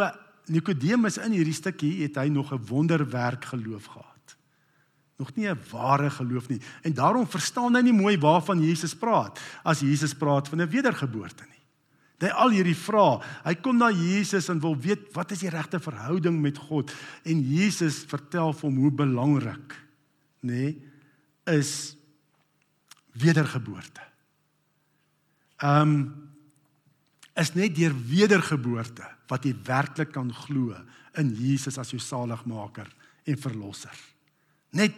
Nikodemus 0.49 1.17
in 1.17 1.31
hierdie 1.31 1.55
stukkie 1.55 2.03
het 2.03 2.15
hy 2.15 2.27
nog 2.27 2.53
'n 2.53 2.65
wonderwerk 2.67 3.45
geloof 3.45 3.85
gehad. 3.85 4.37
Nog 5.17 5.35
nie 5.35 5.47
'n 5.47 5.59
ware 5.71 6.09
geloof 6.09 6.49
nie. 6.49 6.61
En 6.81 6.93
daarom 6.93 7.27
verstaan 7.27 7.75
hy 7.75 7.81
nie 7.81 7.93
mooi 7.93 8.17
waarvan 8.17 8.61
Jesus 8.61 8.95
praat 8.95 9.39
as 9.63 9.79
Jesus 9.79 10.13
praat 10.13 10.47
van 10.47 10.61
'n 10.61 10.69
wedergeboorte 10.69 11.43
nie. 11.43 11.59
Hy 12.19 12.27
al 12.35 12.49
hierdie 12.49 12.75
vrae. 12.75 13.21
Hy 13.43 13.55
kom 13.55 13.77
na 13.77 13.91
Jesus 13.91 14.49
en 14.49 14.59
wil 14.59 14.75
weet 14.75 15.13
wat 15.13 15.31
is 15.31 15.39
die 15.39 15.49
regte 15.49 15.79
verhouding 15.79 16.41
met 16.41 16.57
God 16.57 16.91
en 17.23 17.39
Jesus 17.39 18.03
vertel 18.03 18.53
vir 18.53 18.69
hom 18.69 18.77
hoe 18.77 18.91
belangrik 18.91 19.75
nê 20.43 20.51
nee, 20.51 20.81
is 21.45 21.95
wedergeboorte. 23.11 24.01
Ehm 25.57 25.81
um, 25.81 26.28
is 27.39 27.53
net 27.55 27.75
deur 27.77 27.93
wedergeboorte 28.09 29.05
wat 29.29 29.45
jy 29.45 29.53
werklik 29.65 30.11
kan 30.15 30.31
glo 30.45 30.75
in 31.19 31.31
Jesus 31.35 31.77
as 31.81 31.91
jou 31.93 31.99
saligmaker 32.01 32.89
en 33.29 33.39
verlosser. 33.39 33.95
Net 34.75 34.95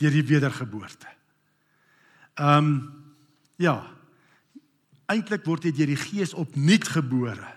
deur 0.00 0.14
die 0.14 0.26
wedergeboorte. 0.26 1.10
Ehm 2.40 2.58
um, 2.58 2.74
ja, 3.60 3.76
eintlik 5.12 5.44
word 5.46 5.68
jy 5.68 5.70
deur 5.76 5.90
die 5.92 6.00
Gees 6.00 6.32
opnuut 6.34 6.88
gebore 6.88 7.50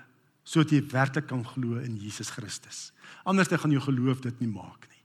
sodat 0.46 0.76
jy 0.76 0.82
werklik 0.92 1.26
kan 1.32 1.42
glo 1.56 1.80
in 1.82 1.96
Jesus 1.98 2.30
Christus. 2.36 2.92
Anders 3.26 3.50
dan 3.50 3.64
gaan 3.64 3.74
jou 3.74 3.82
geloof 3.88 4.22
dit 4.22 4.44
nie 4.44 4.52
maak 4.52 4.86
nie. 4.92 5.02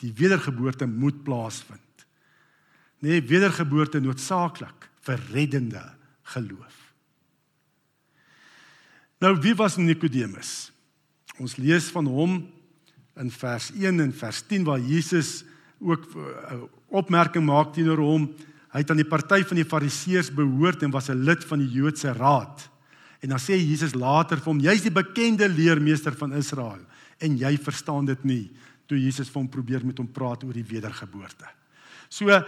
Die 0.00 0.12
wedergeboorte 0.16 0.88
moet 0.88 1.18
plaasvind. 1.26 2.06
Nee, 3.04 3.20
wedergeboorte 3.20 4.00
noodsaaklik 4.00 4.88
vir 5.04 5.20
reddende 5.34 5.82
geloof. 6.32 6.79
Nou 9.20 9.34
wie 9.40 9.54
was 9.54 9.76
Nikodemus? 9.76 10.72
Ons 11.38 11.56
lees 11.56 11.90
van 11.92 12.06
hom 12.06 12.40
in 13.20 13.30
vers 13.30 13.70
1 13.76 14.00
en 14.00 14.12
vers 14.12 14.42
10 14.48 14.64
waar 14.64 14.80
Jesus 14.80 15.44
ook 15.78 16.04
'n 16.04 16.18
eh, 16.18 16.62
opmerking 16.88 17.44
maak 17.44 17.72
teenoor 17.72 17.98
hom 17.98 18.34
Hy 18.70 18.84
het 18.84 18.92
aan 18.92 19.00
die 19.00 19.08
party 19.08 19.42
van 19.48 19.58
die 19.58 19.66
Fariseërs 19.66 20.30
behoort 20.34 20.84
en 20.86 20.92
was 20.94 21.10
'n 21.10 21.24
lid 21.26 21.44
van 21.44 21.58
die 21.58 21.68
Joodse 21.68 22.12
raad. 22.12 22.70
En 23.20 23.28
dan 23.28 23.38
sê 23.38 23.58
Jesus 23.58 23.94
later 23.94 24.36
vir 24.36 24.46
hom: 24.46 24.60
"Jy's 24.60 24.82
die 24.82 24.90
bekende 24.90 25.48
leermeester 25.48 26.12
van 26.12 26.32
Israel 26.32 26.80
en 27.18 27.36
jy 27.36 27.58
verstaan 27.58 28.04
dit 28.04 28.24
nie." 28.24 28.50
Toe 28.86 28.98
Jesus 28.98 29.28
vir 29.28 29.42
hom 29.42 29.48
probeer 29.48 29.84
met 29.86 29.98
hom 29.98 30.12
praat 30.12 30.44
oor 30.44 30.52
die 30.52 30.64
wedergeboorte. 30.64 31.46
So 32.08 32.28
eh, 32.28 32.44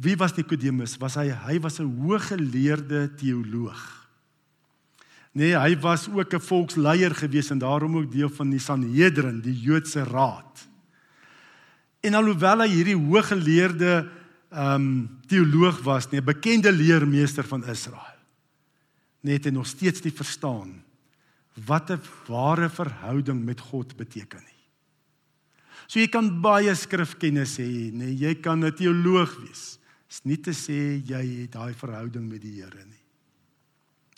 wie 0.00 0.16
was 0.16 0.36
Nikodemus? 0.36 0.96
Was 0.96 1.14
hy 1.14 1.30
hy 1.30 1.60
was 1.60 1.78
'n 1.78 2.02
hooggeleerde 2.02 3.14
teoloog. 3.14 4.01
Nee, 5.32 5.56
hy 5.56 5.76
was 5.80 6.08
ook 6.08 6.34
'n 6.34 6.40
volksleier 6.40 7.14
gewees 7.14 7.50
en 7.50 7.58
daarom 7.58 7.96
ook 7.96 8.12
deel 8.12 8.28
van 8.28 8.50
die 8.50 8.60
Sanhedrin, 8.60 9.40
die 9.40 9.60
Joodse 9.60 10.04
raad. 10.04 10.68
En 12.00 12.14
alhoewel 12.14 12.60
hy 12.60 12.68
hierdie 12.68 12.96
hooggeleerde 12.96 14.08
ehm 14.50 14.74
um, 14.74 15.20
teoloog 15.26 15.80
was 15.82 16.10
nie, 16.10 16.20
'n 16.20 16.24
bekende 16.24 16.72
leermeester 16.72 17.44
van 17.44 17.64
Israel. 17.64 18.18
Net 19.20 19.46
en 19.46 19.52
nog 19.52 19.66
steeds 19.66 20.02
nie 20.02 20.12
verstaan 20.12 20.84
wat 21.66 21.90
'n 21.90 22.00
ware 22.26 22.68
verhouding 22.68 23.44
met 23.44 23.60
God 23.60 23.96
beteken 23.96 24.40
nie. 24.40 24.62
So 25.86 26.00
jy 26.00 26.08
kan 26.08 26.40
baie 26.40 26.74
skrifkennis 26.74 27.58
hê, 27.58 27.92
nee, 27.92 28.14
jy 28.16 28.34
kan 28.40 28.64
'n 28.64 28.72
teoloog 28.72 29.36
wees. 29.40 29.78
Is 30.10 30.20
nie 30.24 30.40
te 30.40 30.52
sê 30.52 31.00
jy 31.04 31.40
het 31.42 31.52
daai 31.52 31.74
verhouding 31.74 32.28
met 32.28 32.40
die 32.40 32.60
Here 32.60 32.84
nie. 32.84 33.01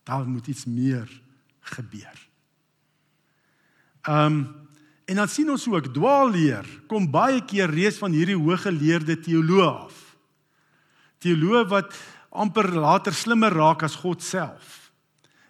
Daar 0.05 0.29
moet 0.29 0.47
iets 0.47 0.65
meer 0.65 1.09
gebeur. 1.61 2.29
Ehm 4.03 4.27
um, 4.27 4.63
en 5.05 5.19
dan 5.21 5.29
sien 5.29 5.51
ons 5.51 5.67
ook 5.69 5.91
dwaalleer. 5.93 6.65
Kom 6.89 7.11
baie 7.11 7.43
keer 7.45 7.69
reeds 7.69 7.99
van 8.01 8.13
hierdie 8.17 8.39
hooggeleerde 8.41 9.19
teoloog 9.21 9.83
af. 9.85 10.17
Teoloog 11.21 11.69
wat 11.69 11.93
amper 12.33 12.71
later 12.73 13.13
slimmer 13.13 13.53
raak 13.53 13.83
as 13.83 13.99
God 14.01 14.23
self. 14.23 14.93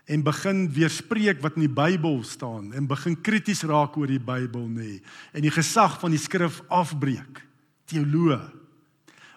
En 0.04 0.22
begin 0.26 0.66
weerspreek 0.74 1.38
wat 1.40 1.54
in 1.54 1.68
die 1.68 1.74
Bybel 1.74 2.18
staan 2.26 2.72
en 2.74 2.90
begin 2.90 3.14
krities 3.20 3.62
raak 3.62 3.96
oor 3.96 4.10
die 4.10 4.18
Bybel 4.18 4.66
nê. 4.66 4.98
En 5.32 5.46
die 5.46 5.54
gesag 5.54 6.00
van 6.02 6.10
die 6.10 6.20
skrif 6.20 6.60
afbreek. 6.68 7.46
Teoloog 7.86 8.63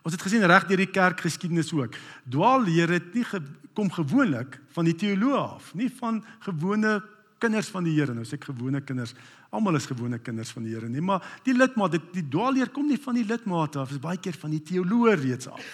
ons 0.07 0.15
het 0.15 0.23
gesien 0.23 0.45
reg 0.47 0.69
deur 0.69 0.79
die 0.79 0.93
kerkgeskiedenis 0.95 1.73
ook 1.75 1.99
dwaalleer 2.31 2.95
het 2.95 3.11
nie 3.15 3.25
kom 3.75 3.91
gewoonlik 3.91 4.57
van 4.73 4.87
die 4.87 4.95
teoloog 4.95 5.57
af 5.59 5.73
nie 5.75 5.91
van 5.99 6.23
gewone 6.47 7.01
kinders 7.43 7.69
van 7.69 7.85
die 7.85 7.93
Here 7.99 8.15
nou 8.15 8.25
sê 8.25 8.39
ek 8.39 8.47
gewone 8.49 8.81
kinders 8.81 9.13
almal 9.51 9.77
is 9.77 9.85
gewone 9.89 10.17
kinders 10.23 10.55
van 10.55 10.65
die 10.65 10.73
Here 10.73 10.89
nie 10.89 11.03
maar 11.03 11.25
die 11.45 11.53
lidmaat 11.53 11.99
die, 11.99 12.03
die 12.15 12.27
dwaalleer 12.31 12.71
kom 12.73 12.87
nie 12.89 13.01
van 13.03 13.19
die 13.19 13.27
lidmate 13.27 13.83
af 13.83 13.91
is 13.93 14.01
baie 14.01 14.17
keer 14.17 14.39
van 14.39 14.55
die 14.55 14.63
teoloog 14.65 15.21
reeds 15.21 15.51
af 15.51 15.71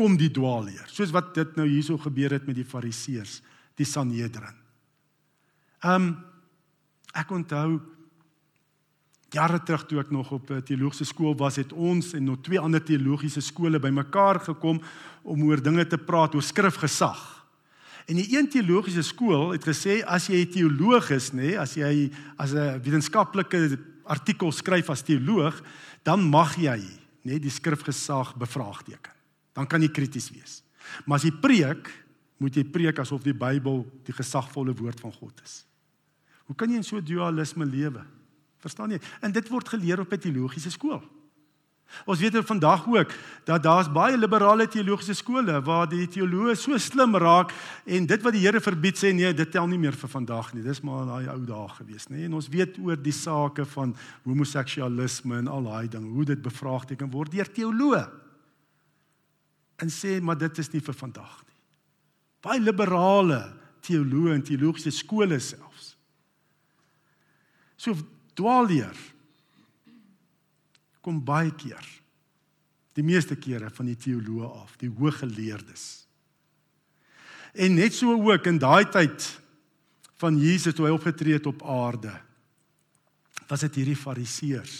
kom 0.00 0.16
die 0.16 0.30
dwaalleer. 0.32 0.88
Soos 0.88 1.12
wat 1.12 1.34
dit 1.36 1.56
nou 1.60 1.66
hierso 1.68 1.98
gebeur 2.00 2.32
het 2.32 2.46
met 2.48 2.56
die 2.56 2.66
Fariseërs, 2.66 3.40
die 3.76 3.88
Sanhedrin. 3.88 4.56
Ehm 5.84 6.10
um, 6.10 6.10
ek 7.10 7.32
onthou 7.34 7.80
jare 9.30 9.60
terug 9.62 9.86
toe 9.86 10.00
ek 10.00 10.10
nog 10.10 10.30
op 10.32 10.50
'n 10.50 10.62
teologiese 10.62 11.04
skool 11.04 11.36
was, 11.36 11.56
het 11.56 11.72
ons 11.72 12.14
en 12.14 12.24
nog 12.24 12.40
twee 12.42 12.58
ander 12.58 12.82
teologiese 12.82 13.40
skole 13.40 13.78
bymekaar 13.78 14.40
gekom 14.40 14.80
om 15.22 15.42
oor 15.42 15.62
dinge 15.62 15.86
te 15.86 15.98
praat 15.98 16.34
oor 16.34 16.42
skrifgesag. 16.42 17.46
En 18.06 18.16
die 18.16 18.36
een 18.36 18.48
teologiese 18.48 19.02
skool 19.02 19.50
het 19.50 19.64
gesê 19.64 20.02
as 20.04 20.26
jy 20.26 20.42
'n 20.42 20.50
teoloog 20.50 21.10
is, 21.10 21.30
nê, 21.32 21.56
as 21.58 21.74
jy 21.74 22.10
as 22.36 22.52
'n 22.52 22.80
wetenskaplike 22.82 23.78
artikel 24.04 24.52
skryf 24.52 24.90
as 24.90 25.02
teoloog, 25.02 25.62
dan 26.02 26.20
mag 26.20 26.56
jy 26.56 26.80
nê 27.24 27.38
die 27.38 27.50
skrifgesag 27.50 28.36
bevraagteken. 28.36 29.12
Dan 29.52 29.66
kan 29.66 29.82
jy 29.82 29.88
krities 29.88 30.30
wees. 30.30 30.62
Maar 31.06 31.16
as 31.16 31.24
jy 31.24 31.32
preek, 31.40 31.90
moet 32.38 32.54
jy 32.54 32.64
preek 32.64 32.98
asof 32.98 33.22
die 33.22 33.34
Bybel 33.34 33.84
die 34.04 34.12
gesagvolle 34.12 34.74
woord 34.74 35.00
van 35.00 35.12
God 35.12 35.40
is. 35.44 35.64
Hoe 36.46 36.56
kan 36.56 36.70
jy 36.70 36.76
in 36.76 36.84
so 36.84 37.00
dualisme 37.00 37.64
lewe? 37.64 38.04
Verstaan 38.60 38.90
jy? 38.94 39.00
En 39.24 39.32
dit 39.32 39.48
word 39.48 39.68
geleer 39.68 40.00
op 40.00 40.12
'n 40.12 40.18
teologiese 40.18 40.70
skool. 40.70 41.02
Ons 42.06 42.20
weet 42.22 42.36
vandag 42.46 42.86
ook 42.86 43.12
dat 43.44 43.62
daar's 43.62 43.90
baie 43.92 44.16
liberale 44.18 44.68
teologiese 44.68 45.14
skole 45.14 45.58
waar 45.66 45.88
die 45.90 46.06
teoloë 46.08 46.54
so 46.56 46.78
slim 46.78 47.16
raak 47.18 47.52
en 47.84 48.06
dit 48.06 48.22
wat 48.22 48.36
die 48.36 48.44
Here 48.44 48.60
verbied 48.62 48.98
sê 48.98 49.10
nee, 49.14 49.32
dit 49.34 49.50
tel 49.50 49.66
nie 49.68 49.78
meer 49.78 49.96
vir 49.98 50.08
vandag 50.08 50.52
nie. 50.54 50.62
Dis 50.62 50.82
maar 50.86 51.06
daai 51.08 51.28
ou 51.32 51.40
dae 51.44 51.68
gewees, 51.80 52.06
nê? 52.08 52.24
En 52.28 52.38
ons 52.38 52.48
weet 52.48 52.78
oor 52.78 52.96
die 52.96 53.14
sake 53.14 53.66
van 53.74 53.94
homoseksualisme 54.24 55.42
en 55.42 55.50
al 55.50 55.66
daai 55.66 55.88
ding, 55.90 56.06
hoe 56.14 56.24
dit 56.30 56.42
bevraagteken 56.42 57.10
word 57.10 57.34
deur 57.34 57.50
teoloë. 57.58 58.04
En 59.82 59.90
sê 59.92 60.20
maar 60.22 60.38
dit 60.38 60.62
is 60.62 60.72
nie 60.72 60.84
vir 60.84 60.96
vandag 60.96 61.40
nie. 61.42 61.58
Baie 62.40 62.62
liberale 62.62 63.42
teoloë 63.84 64.38
en 64.38 64.46
teologiese 64.46 64.94
skole 64.94 65.40
selfs. 65.42 65.94
So 67.80 67.96
dwaalleer 68.36 68.96
kom 71.00 71.22
baie 71.24 71.52
keer 71.56 71.86
die 72.98 73.06
meeste 73.06 73.36
kere 73.38 73.70
van 73.72 73.88
die 73.88 73.98
teoloë 73.98 74.48
af, 74.60 74.74
die 74.80 74.90
hooggeleerdes. 74.90 75.84
En 77.54 77.78
net 77.78 77.94
so 77.96 78.14
ook 78.14 78.48
in 78.50 78.58
daai 78.62 78.84
tyd 78.92 79.26
van 80.20 80.36
Jesus 80.38 80.76
toe 80.76 80.88
hy 80.88 80.94
opgetree 80.94 81.38
het 81.38 81.48
op 81.48 81.62
aarde, 81.64 82.12
was 83.50 83.64
dit 83.66 83.80
hierdie 83.80 83.98
fariseërs, 83.98 84.76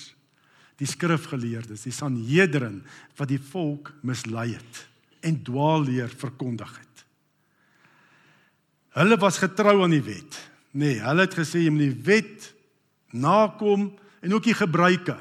die 0.79 0.89
skrifgeleerdes, 0.89 1.87
die 1.87 1.95
Sanhedrin 1.95 2.81
wat 3.19 3.31
die 3.31 3.41
volk 3.41 3.93
mislei 4.07 4.53
het 4.55 4.85
en 5.27 5.41
dwaalleer 5.45 6.13
verkondig 6.13 6.71
het. 6.79 7.03
Hulle 8.97 9.19
was 9.21 9.39
getrou 9.43 9.83
aan 9.85 9.95
die 9.95 10.03
wet. 10.03 10.39
Nee, 10.73 10.99
hulle 11.03 11.27
het 11.27 11.37
gesê 11.37 11.65
jy 11.65 11.73
moet 11.75 11.91
die 11.91 12.07
wet 12.07 12.49
nakom 13.13 13.91
en 14.21 14.35
ook 14.35 14.49
die 14.49 14.57
gebruike 14.57 15.17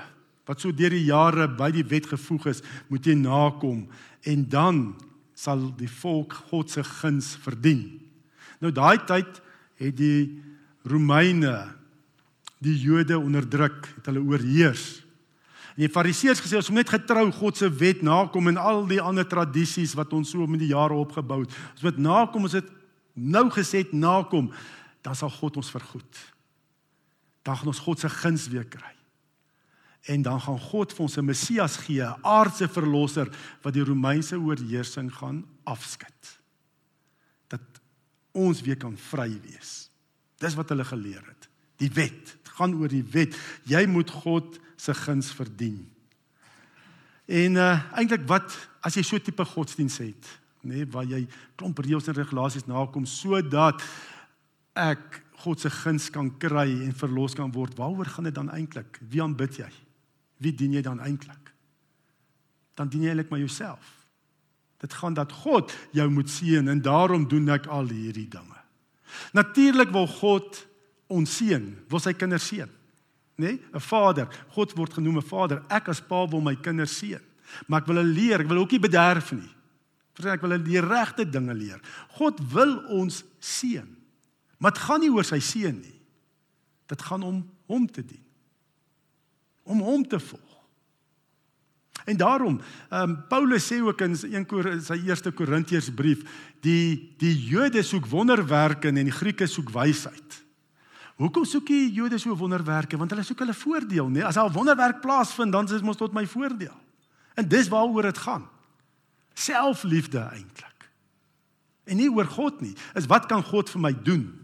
wat 0.50 0.64
so 0.64 0.74
deur 0.74 0.94
die 0.96 1.06
jare 1.06 1.46
by 1.46 1.70
die 1.74 1.86
wet 1.86 2.08
gevoeg 2.10 2.48
is, 2.50 2.64
moet 2.90 3.06
jy 3.06 3.14
nakom 3.20 3.84
en 4.28 4.46
dan 4.50 4.80
sal 5.38 5.68
die 5.78 5.90
volk 6.02 6.34
God 6.50 6.72
se 6.74 6.84
guns 6.84 7.36
verdien. 7.40 8.00
Nou 8.60 8.72
daai 8.76 8.98
tyd 9.08 9.38
het 9.80 9.94
die 10.00 10.42
Romeine 10.90 11.70
die 12.60 12.76
Jode 12.76 13.16
onderdruk, 13.16 13.86
het 14.00 14.10
hulle 14.10 14.24
oorheers. 14.26 14.88
En 15.78 15.86
die 15.86 15.92
Fariseërs 15.94 16.42
gesê 16.44 16.58
ons 16.60 16.72
moet 16.74 16.82
net 16.82 16.92
getrou 16.98 17.30
God 17.38 17.62
se 17.62 17.70
wet 17.80 18.02
nakom 18.04 18.50
en 18.52 18.60
al 18.60 18.84
die 18.90 19.00
ander 19.00 19.28
tradisies 19.30 19.94
wat 19.96 20.12
ons 20.18 20.34
so 20.34 20.50
met 20.50 20.60
die 20.60 20.74
jare 20.74 20.98
opgebou 20.98 21.44
het. 21.46 21.56
Ons 21.78 21.86
moet 21.88 22.02
nakom, 22.10 22.50
ons 22.50 22.58
het 22.58 22.68
nou 23.14 23.46
gesê 23.54 23.86
nakom, 23.94 24.50
dan 25.06 25.16
sal 25.16 25.32
God 25.38 25.62
ons 25.62 25.72
vergoed 25.72 26.26
dan 27.42 27.58
gaan 27.58 27.68
ons 27.68 27.80
God 27.80 28.00
se 28.00 28.10
guns 28.10 28.48
weer 28.48 28.66
kry. 28.66 28.96
En 30.10 30.22
dan 30.22 30.42
gaan 30.42 30.60
God 30.60 30.94
vir 30.94 31.04
ons 31.06 31.18
'n 31.18 31.26
Messias 31.26 31.78
gee, 31.78 32.04
'n 32.04 32.22
aardse 32.22 32.68
verlosser 32.68 33.30
wat 33.62 33.74
die 33.74 33.84
Romeinse 33.84 34.40
oorheersing 34.40 35.14
gaan 35.14 35.46
afskud. 35.64 36.40
Dat 37.48 37.62
ons 38.32 38.62
weer 38.62 38.78
kan 38.78 38.98
vry 38.98 39.40
wees. 39.42 39.90
Dis 40.38 40.56
wat 40.56 40.70
hulle 40.70 40.86
geleer 40.86 41.24
het. 41.28 41.50
Die 41.78 41.92
wet, 41.94 42.26
dit 42.26 42.50
gaan 42.50 42.74
oor 42.74 42.88
die 42.88 43.04
wet. 43.04 43.36
Jy 43.64 43.86
moet 43.86 44.10
God 44.10 44.60
se 44.76 44.94
guns 44.94 45.32
verdien. 45.32 45.92
En 47.26 47.56
uh 47.56 47.94
eintlik 47.94 48.28
wat 48.28 48.70
as 48.82 48.96
jy 48.96 49.04
so 49.04 49.20
tipe 49.20 49.46
godsdiens 49.46 49.98
het, 49.98 50.40
nê, 50.62 50.82
nee, 50.82 50.86
waar 50.86 51.06
jy 51.06 51.28
klomp 51.56 51.78
reëls 51.80 52.08
en 52.08 52.18
regulasies 52.18 52.66
nakom 52.66 53.06
sodat 53.06 53.84
ek 54.74 55.22
God 55.40 55.60
se 55.60 55.70
guns 55.72 56.10
kan 56.12 56.32
kry 56.38 56.68
en 56.84 56.96
verlos 56.96 57.36
kan 57.38 57.52
word, 57.56 57.78
waaroor 57.80 58.10
gaan 58.12 58.28
dit 58.28 58.36
dan 58.36 58.52
eintlik? 58.52 59.00
Wie 59.08 59.22
aanbid 59.24 59.62
jy? 59.62 59.70
Wie 60.44 60.52
dien 60.56 60.74
jy 60.76 60.82
dan 60.84 61.00
eintlik? 61.00 61.54
Dan 62.76 62.92
dien 62.92 63.06
jy 63.06 63.14
eintlik 63.14 63.32
maar 63.32 63.40
jouself. 63.40 63.94
Dit 64.80 64.94
gaan 64.96 65.16
dat 65.16 65.32
God 65.44 65.72
jou 65.96 66.08
moet 66.12 66.30
seën 66.32 66.68
en 66.68 66.82
daarom 66.82 67.28
doen 67.28 67.50
ek 67.56 67.68
al 67.68 67.92
hierdie 67.92 68.28
dinge. 68.32 68.60
Natuurlik 69.36 69.92
wil 69.92 70.08
God 70.08 70.62
ons 71.12 71.38
seën, 71.40 71.66
wil 71.90 72.04
sy 72.04 72.14
kinders 72.16 72.48
seën. 72.48 72.70
Nê? 73.40 73.56
Nee? 73.56 73.60
'n 73.74 73.80
Vader, 73.80 74.28
God 74.52 74.76
word 74.76 74.94
genoem 74.94 75.18
'n 75.18 75.28
Vader. 75.28 75.64
Ek 75.70 75.88
as 75.90 76.02
pa 76.02 76.28
wil 76.28 76.42
my 76.42 76.56
kinders 76.56 76.98
seën. 77.00 77.22
Maar 77.68 77.82
ek 77.82 77.88
wil 77.88 77.96
hulle 77.96 78.14
leer, 78.14 78.42
ek 78.42 78.48
wil 78.48 78.62
ook 78.62 78.72
nie 78.72 78.80
bederf 78.80 79.32
nie. 79.32 79.50
Verstaan, 80.14 80.36
ek 80.36 80.42
wil 80.42 80.52
hulle 80.52 80.64
die 80.64 80.82
regte 80.82 81.26
dinge 81.26 81.54
leer. 81.54 81.80
God 82.20 82.40
wil 82.52 82.78
ons 82.88 83.24
seën. 83.40 83.88
Maar 84.60 84.76
dit 84.76 84.84
gaan 84.84 85.00
nie 85.04 85.12
oor 85.12 85.28
sy 85.28 85.40
seun 85.44 85.80
nie. 85.80 85.96
Dit 86.92 87.02
gaan 87.08 87.24
om 87.24 87.44
hom 87.70 87.88
te 87.88 88.04
dien. 88.04 88.24
Om 89.64 89.82
hom 89.86 90.06
te 90.08 90.20
volg. 90.20 90.46
En 92.10 92.18
daarom, 92.18 92.60
ehm 92.90 93.10
um, 93.10 93.16
Paulus 93.28 93.68
sê 93.68 93.80
ook 93.84 94.02
in 94.02 94.16
sy 94.18 94.32
1 94.34 94.82
sy 94.82 94.98
eerste 95.06 95.32
Korintiërsbrief, 95.32 96.24
die 96.66 97.14
die 97.22 97.36
Jode 97.52 97.84
soek 97.84 98.08
wonderwerke 98.10 98.88
en 98.90 98.96
die 98.96 99.14
Grieke 99.14 99.48
soek 99.48 99.70
wysheid. 99.70 100.40
Hoekom 101.20 101.46
soek 101.46 101.68
die 101.68 101.92
Jode 101.92 102.18
so 102.18 102.36
wonderwerke? 102.36 102.98
Want 102.98 103.12
hulle 103.12 103.24
soek 103.28 103.44
hulle 103.44 103.54
voordeel, 103.54 104.10
nee. 104.10 104.24
As 104.24 104.38
'n 104.38 104.52
wonderwerk 104.52 105.02
plaasvind, 105.02 105.52
dan 105.52 105.68
is 105.68 105.82
mos 105.82 105.98
tot 105.98 106.14
my 106.14 106.26
voordeel. 106.26 106.78
En 107.36 107.48
dis 107.48 107.68
waaroor 107.68 108.02
dit 108.02 108.18
gaan. 108.18 108.48
Selfliefde 109.34 110.20
eintlik. 110.20 110.90
En 111.84 111.98
nie 111.98 112.12
oor 112.12 112.26
God 112.26 112.62
nie. 112.62 112.76
Is 112.96 113.06
wat 113.06 113.26
kan 113.26 113.44
God 113.44 113.70
vir 113.70 113.82
my 113.82 113.94
doen? 114.04 114.39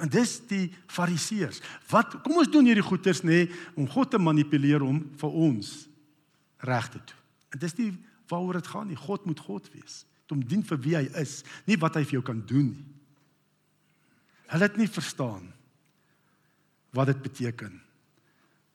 En 0.00 0.08
dis 0.08 0.36
die 0.48 0.66
fariseërs. 0.88 1.60
Wat 1.90 2.20
kom 2.24 2.38
ons 2.40 2.50
doen 2.50 2.68
hierdie 2.68 2.84
goeters 2.84 3.22
nê 3.22 3.44
nee, 3.44 3.50
om 3.76 3.88
God 3.90 4.14
te 4.14 4.20
manipuleer 4.20 4.82
om 4.84 5.02
vir 5.20 5.40
ons 5.48 5.72
reg 6.64 6.88
te 6.92 7.00
doen. 7.02 7.20
En 7.54 7.62
dis 7.62 7.76
nie 7.80 7.90
waaroor 8.30 8.60
dit 8.60 8.70
gaan 8.70 8.88
nie. 8.88 8.98
God 8.98 9.26
moet 9.28 9.42
God 9.44 9.68
wees. 9.74 10.04
Om 10.30 10.44
dien 10.46 10.62
vir 10.62 10.78
wie 10.84 10.94
hy 10.94 11.06
is, 11.18 11.40
nie 11.66 11.78
wat 11.82 11.96
hy 11.98 12.04
vir 12.06 12.20
jou 12.20 12.26
kan 12.28 12.38
doen 12.46 12.68
nie. 12.70 12.86
Hulle 14.50 14.66
het 14.66 14.78
nie 14.78 14.90
verstaan 14.90 15.48
wat 16.94 17.10
dit 17.10 17.20
beteken 17.22 17.74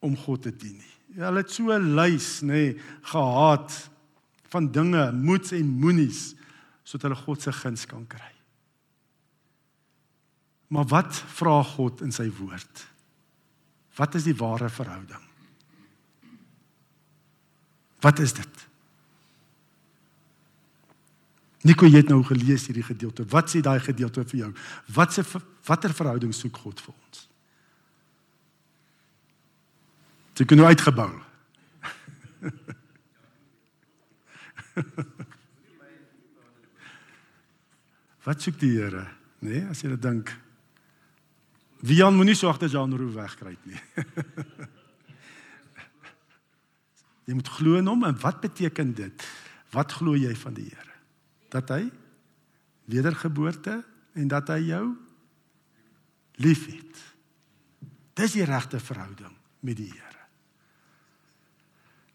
om 0.03 0.15
God 0.19 0.45
te 0.47 0.51
dien 0.51 0.75
nie. 0.77 0.93
Hulle 1.15 1.43
het 1.43 1.51
so 1.51 1.71
'n 1.71 1.95
lys 1.95 2.41
nê 2.43 2.51
nee, 2.51 2.79
gehad 3.01 3.89
van 4.51 4.71
dinge, 4.71 5.11
moets 5.11 5.51
en 5.51 5.67
moenies 5.67 6.35
sodat 6.83 7.09
hulle 7.09 7.23
God 7.23 7.41
se 7.41 7.51
guns 7.51 7.85
kan 7.85 8.07
kry. 8.07 8.34
Maar 10.75 10.87
wat 10.91 11.15
vra 11.37 11.63
God 11.63 12.01
in 12.03 12.11
sy 12.11 12.27
woord? 12.35 12.83
Wat 13.95 14.15
is 14.19 14.25
die 14.27 14.35
ware 14.35 14.67
verhouding? 14.69 15.23
Wat 18.03 18.19
is 18.19 18.33
dit? 18.35 18.67
Nico 21.65 21.87
jy 21.87 21.97
het 22.03 22.11
nou 22.11 22.19
gelees 22.27 22.67
hierdie 22.67 22.83
gedeelte. 22.85 23.23
Wat 23.31 23.49
sê 23.49 23.61
daai 23.63 23.79
gedeelte 23.81 24.25
vir 24.27 24.39
jou? 24.43 24.51
Wat 24.93 25.15
se 25.15 25.23
watter 25.65 25.93
verhouding 25.95 26.33
soek 26.35 26.57
God 26.61 26.77
vir 26.83 26.93
ons? 26.93 27.23
Dit 30.35 30.47
kan 30.51 30.57
nou 30.59 30.67
uitgebou. 30.67 31.11
Wat 38.27 38.41
soek 38.43 38.59
die 38.59 38.75
Here? 38.75 39.05
Nee, 39.45 39.63
as 39.71 39.81
jy 39.81 39.89
dit 39.93 40.01
dink, 40.03 40.27
Wian 41.85 42.15
moenie 42.17 42.35
so 42.35 42.49
agter 42.49 42.71
Jan 42.71 42.93
Roo 42.97 43.11
wegkry 43.13 43.53
nie. 43.69 43.79
jy 47.29 47.35
moet 47.37 47.51
glo 47.57 47.77
in 47.77 47.89
hom 47.89 48.05
en 48.07 48.17
wat 48.23 48.41
beteken 48.41 48.93
dit? 48.97 49.25
Wat 49.73 49.93
glo 49.99 50.17
jy 50.17 50.33
van 50.39 50.55
die 50.57 50.69
Here? 50.71 50.95
Dat 51.53 51.69
hy 51.75 51.83
wedergeboorte 52.89 53.83
en 54.17 54.31
dat 54.31 54.49
hy 54.53 54.59
jou 54.71 54.85
liefhet. 56.41 57.03
Dis 58.17 58.33
die 58.37 58.47
regte 58.47 58.81
verhouding 58.81 59.33
met 59.61 59.77
die 59.77 59.91
Here. 59.91 60.25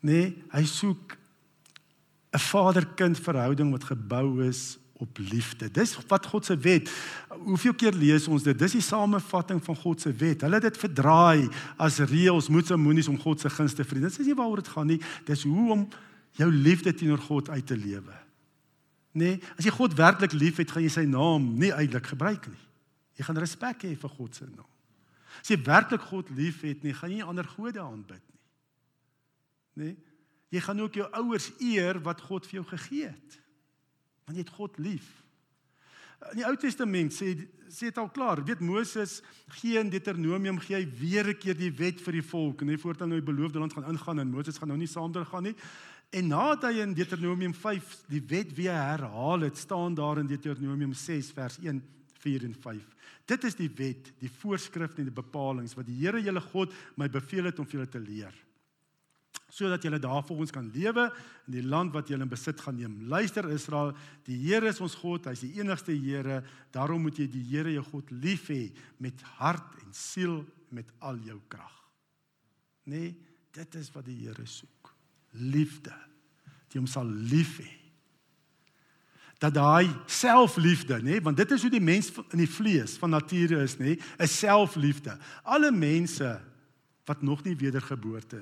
Nee, 0.00 0.34
hy 0.50 0.64
soek 0.66 1.14
'n 2.32 2.38
vader-kind 2.38 3.18
verhouding 3.18 3.70
wat 3.70 3.84
gebou 3.84 4.42
is 4.46 4.79
op 5.00 5.18
liefde. 5.18 5.70
Dis 5.72 5.96
wat 6.08 6.26
God 6.28 6.44
se 6.44 6.56
wet. 6.60 6.90
Hoeveel 7.28 7.74
keer 7.74 7.96
lees 7.96 8.28
ons 8.28 8.44
dit? 8.44 8.58
Dis 8.58 8.76
die 8.76 8.84
samevatting 8.84 9.62
van 9.64 9.76
God 9.80 10.00
se 10.00 10.12
wet. 10.12 10.44
Hulle 10.44 10.60
het 10.60 10.68
dit 10.68 10.80
verdraai 10.80 11.48
as 11.80 11.98
reëls, 12.04 12.50
moets 12.52 12.74
en 12.74 12.82
moenies 12.82 13.08
om 13.08 13.18
God 13.20 13.40
se 13.40 13.50
gunste 13.50 13.82
te 13.82 13.88
verdien. 13.88 14.08
Dit 14.08 14.20
is 14.20 14.30
nie 14.30 14.36
waaroor 14.36 14.62
dit 14.62 14.72
gaan 14.74 14.90
nie. 14.92 15.00
Dis 15.28 15.46
hoe 15.48 15.70
om 15.72 15.86
jou 16.38 16.50
liefde 16.52 16.92
teenoor 16.94 17.22
God 17.24 17.48
uit 17.48 17.66
te 17.66 17.76
lewe. 17.76 18.16
Nee, 19.16 19.40
as 19.58 19.66
jy 19.66 19.72
God 19.74 19.96
werklik 19.98 20.36
liefhet, 20.36 20.70
gaan 20.70 20.84
jy 20.86 20.92
sy 20.92 21.06
naam 21.10 21.48
nie 21.58 21.72
uitelik 21.74 22.12
gebruik 22.12 22.46
nie. 22.46 22.60
Jy 23.18 23.26
gaan 23.26 23.40
respek 23.42 23.82
hê 23.88 23.96
vir 23.98 24.12
God 24.14 24.36
se 24.38 24.46
naam. 24.46 24.68
As 25.40 25.50
jy 25.50 25.58
werklik 25.66 26.04
God 26.10 26.30
liefhet, 26.36 26.84
nie 26.84 26.94
gaan 26.94 27.16
jy 27.16 27.26
ander 27.26 27.48
gode 27.48 27.80
aanbid 27.82 28.22
nie. 28.22 28.40
Nee. 29.80 29.96
Jy 30.50 30.62
gaan 30.66 30.80
ook 30.82 30.96
jou 30.98 31.06
ouers 31.14 31.50
eer 31.62 32.00
wat 32.02 32.22
God 32.26 32.46
vir 32.46 32.60
jou 32.60 32.66
gegee 32.72 33.10
het. 33.10 33.39
Want 34.30 34.38
jy 34.38 34.46
het 34.46 34.54
God 34.54 34.76
lief. 34.78 35.08
In 36.30 36.38
die 36.38 36.44
Ou 36.46 36.54
Testament 36.60 37.10
sê 37.16 37.32
sê 37.70 37.88
dit 37.88 37.98
al 37.98 38.10
klaar. 38.14 38.42
Weet 38.46 38.60
Moses 38.62 39.20
gee 39.56 39.78
in 39.78 39.90
Deuteronomium 39.90 40.58
gee 40.62 40.76
hy 40.76 40.86
weer 40.86 41.26
'n 41.26 41.38
keer 41.38 41.54
die 41.58 41.70
wet 41.70 42.00
vir 42.00 42.12
die 42.12 42.22
volk 42.22 42.62
en 42.62 42.68
hy 42.68 42.76
voortaan 42.76 43.08
nou 43.08 43.20
die 43.20 43.32
beloofde 43.32 43.58
land 43.58 43.72
gaan 43.72 43.90
ingaan 43.90 44.18
en 44.20 44.30
Moses 44.30 44.58
gaan 44.58 44.68
nou 44.68 44.78
nie 44.78 44.86
saam 44.86 45.12
gaan 45.12 45.42
nie. 45.42 45.54
En 46.10 46.28
nadat 46.28 46.70
hy 46.70 46.82
in 46.82 46.94
Deuteronomium 46.94 47.54
5 47.54 48.04
die 48.08 48.22
wet 48.26 48.54
weer 48.54 48.74
herhaal 48.74 49.40
het, 49.40 49.56
staan 49.56 49.94
daar 49.94 50.18
in 50.18 50.26
Deuteronomium 50.26 50.92
6 50.92 51.30
vers 51.32 51.58
1, 51.58 51.82
4 52.18 52.44
en 52.44 52.54
5. 52.54 52.82
Dit 53.26 53.44
is 53.44 53.54
die 53.54 53.70
wet, 53.76 54.12
die 54.18 54.30
voorskrifte 54.30 54.98
en 54.98 55.10
die 55.10 55.22
bepalinge 55.22 55.74
wat 55.74 55.86
die 55.86 55.98
Here 56.04 56.20
julle 56.20 56.40
God 56.40 56.72
my 56.96 57.08
beveel 57.08 57.44
het 57.44 57.58
om 57.58 57.66
vir 57.66 57.80
julle 57.80 57.90
te 57.90 57.98
leer 57.98 58.34
sodat 59.50 59.82
julle 59.82 59.98
daarvolgens 59.98 60.52
kan 60.54 60.70
lewe 60.74 61.08
in 61.46 61.56
die 61.58 61.66
land 61.66 61.92
wat 61.92 62.08
julle 62.08 62.22
in 62.22 62.30
besit 62.30 62.60
gaan 62.60 62.78
neem. 62.78 62.96
Luister 63.10 63.48
Israel, 63.50 63.92
die 64.24 64.38
Here 64.38 64.68
is 64.70 64.80
ons 64.80 64.94
God, 64.94 65.26
hy 65.26 65.34
is 65.36 65.44
die 65.44 65.56
enigste 65.60 65.92
Here. 65.92 66.42
Daarom 66.72 67.02
moet 67.02 67.18
jy 67.18 67.26
die 67.30 67.44
Here 67.50 67.72
jou 67.74 67.84
God 67.90 68.10
lief 68.10 68.48
hê 68.48 68.70
met 68.98 69.20
hart 69.38 69.76
en 69.82 69.90
siel 69.92 70.40
met 70.70 70.90
al 71.00 71.18
jou 71.26 71.40
krag. 71.50 71.76
Nee, 72.86 73.14
dit 73.52 73.74
is 73.74 73.90
wat 73.94 74.06
die 74.06 74.20
Here 74.22 74.46
soek 74.46 74.94
liefde 75.32 75.94
die 76.70 76.78
hom 76.78 76.88
sal 76.90 77.06
lief 77.06 77.58
hê 77.62 77.70
dat 79.40 79.54
daai 79.56 79.88
selfliefde 80.10 80.98
nê 81.04 81.18
want 81.24 81.38
dit 81.40 81.54
is 81.56 81.62
hoe 81.64 81.72
die 81.72 81.82
mens 81.82 82.10
in 82.34 82.42
die 82.42 82.50
vlees 82.50 82.96
van 83.00 83.14
nature 83.14 83.62
is 83.64 83.78
nê 83.80 83.96
'n 83.96 84.28
selfliefde 84.28 85.16
alle 85.44 85.70
mense 85.70 86.40
wat 87.06 87.22
nog 87.22 87.44
nie 87.44 87.56
wedergeboorte 87.56 88.40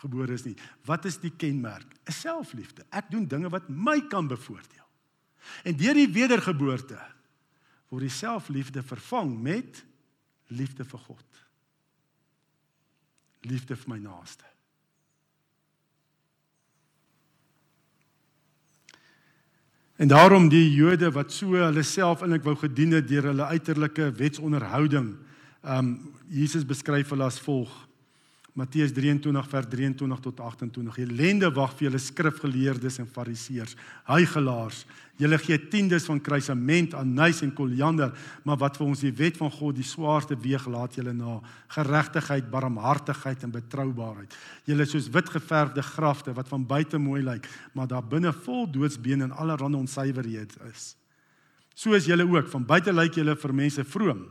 gebore 0.00 0.32
is 0.32 0.46
nie. 0.46 0.56
Wat 0.88 1.04
is 1.04 1.18
die 1.20 1.32
kenmerk? 1.36 1.86
'n 2.08 2.12
selfliefde. 2.12 2.84
Ek 2.90 3.10
doen 3.10 3.26
dinge 3.26 3.48
wat 3.48 3.68
my 3.68 4.00
kan 4.08 4.26
bevoordeel. 4.26 4.86
En 5.64 5.76
deur 5.76 5.94
die 5.94 6.08
wedergeboorte 6.08 6.98
word 7.90 8.06
die 8.06 8.14
selfliefde 8.14 8.82
vervang 8.82 9.42
met 9.42 9.84
liefde 10.48 10.84
vir 10.84 10.98
God. 10.98 11.26
Liefde 13.40 13.76
vir 13.76 13.88
my 13.88 13.98
naaste. 13.98 14.44
En 20.00 20.08
daarom 20.08 20.48
die 20.48 20.72
Jode 20.72 21.10
wat 21.12 21.32
so 21.32 21.58
hulle 21.60 21.82
self 21.82 22.22
eintlik 22.22 22.46
wou 22.46 22.56
gedien 22.56 22.92
het 22.96 23.08
deur 23.08 23.26
hulle 23.34 23.44
uiterlike 23.44 24.12
wetsonderhouding. 24.16 25.16
Um 25.60 26.14
Jesus 26.28 26.64
beskryf 26.64 27.10
hulle 27.10 27.26
as 27.26 27.40
volg. 27.40 27.89
Matteus 28.58 28.92
23 28.92 29.46
vers 29.48 29.66
23 29.70 30.20
tot 30.20 30.40
28. 30.40 30.98
Elende 31.04 31.50
wag 31.54 31.76
vir 31.78 31.86
julle 31.88 32.00
skrifgeleerdes 32.02 32.98
en 33.02 33.06
fariseërs, 33.06 33.76
huigelaars. 34.10 34.84
Julle 35.20 35.36
gee 35.38 35.58
tiendes 35.70 36.06
van 36.08 36.20
kruisement, 36.24 36.94
anys 36.96 37.42
en 37.44 37.52
koriander, 37.54 38.14
maar 38.42 38.58
wat 38.62 38.78
vir 38.80 38.86
ons 38.86 39.04
die 39.04 39.12
wet 39.12 39.36
van 39.36 39.52
God 39.52 39.76
die 39.76 39.86
swaarste 39.86 40.38
weeg 40.40 40.64
laat 40.66 40.96
julle 40.96 41.12
na 41.14 41.36
geregtigheid, 41.76 42.48
barmhartigheid 42.50 43.44
en 43.44 43.52
betroubaarheid. 43.54 44.34
Julle 44.66 44.88
soos 44.88 45.10
wit 45.12 45.30
geverfde 45.36 45.84
grafte 45.84 46.34
wat 46.34 46.48
van 46.48 46.64
buite 46.66 46.98
mooi 46.98 47.20
lyk, 47.22 47.46
maar 47.76 47.90
daar 47.90 48.06
binne 48.06 48.32
vol 48.46 48.66
doodsbene 48.66 49.28
en 49.28 49.36
allerlei 49.36 49.82
onsuiverhede 49.84 50.72
is. 50.72 50.94
So 51.76 51.94
is 51.94 52.08
julle 52.08 52.26
ook, 52.26 52.48
van 52.50 52.64
buite 52.66 52.92
lyk 52.92 53.20
julle 53.20 53.36
vir 53.38 53.54
mense 53.56 53.84
vroom, 53.84 54.24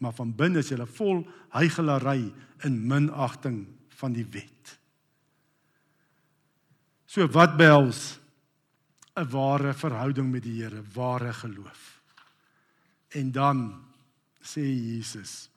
maar 0.00 0.14
van 0.16 0.32
binne 0.36 0.62
is 0.62 0.70
julle 0.72 0.88
vol 0.88 1.20
huigelary 1.52 2.30
in 2.64 2.78
minagting 2.88 3.66
van 4.00 4.14
die 4.16 4.24
wet. 4.32 4.76
So 7.10 7.26
wat 7.28 7.56
behels 7.58 8.18
'n 9.16 9.28
ware 9.28 9.74
verhouding 9.74 10.30
met 10.30 10.42
die 10.42 10.62
Here, 10.62 10.82
ware 10.94 11.32
geloof. 11.32 12.00
En 13.08 13.32
dan 13.32 13.84
sê 14.40 14.62
Jesus 14.62 15.50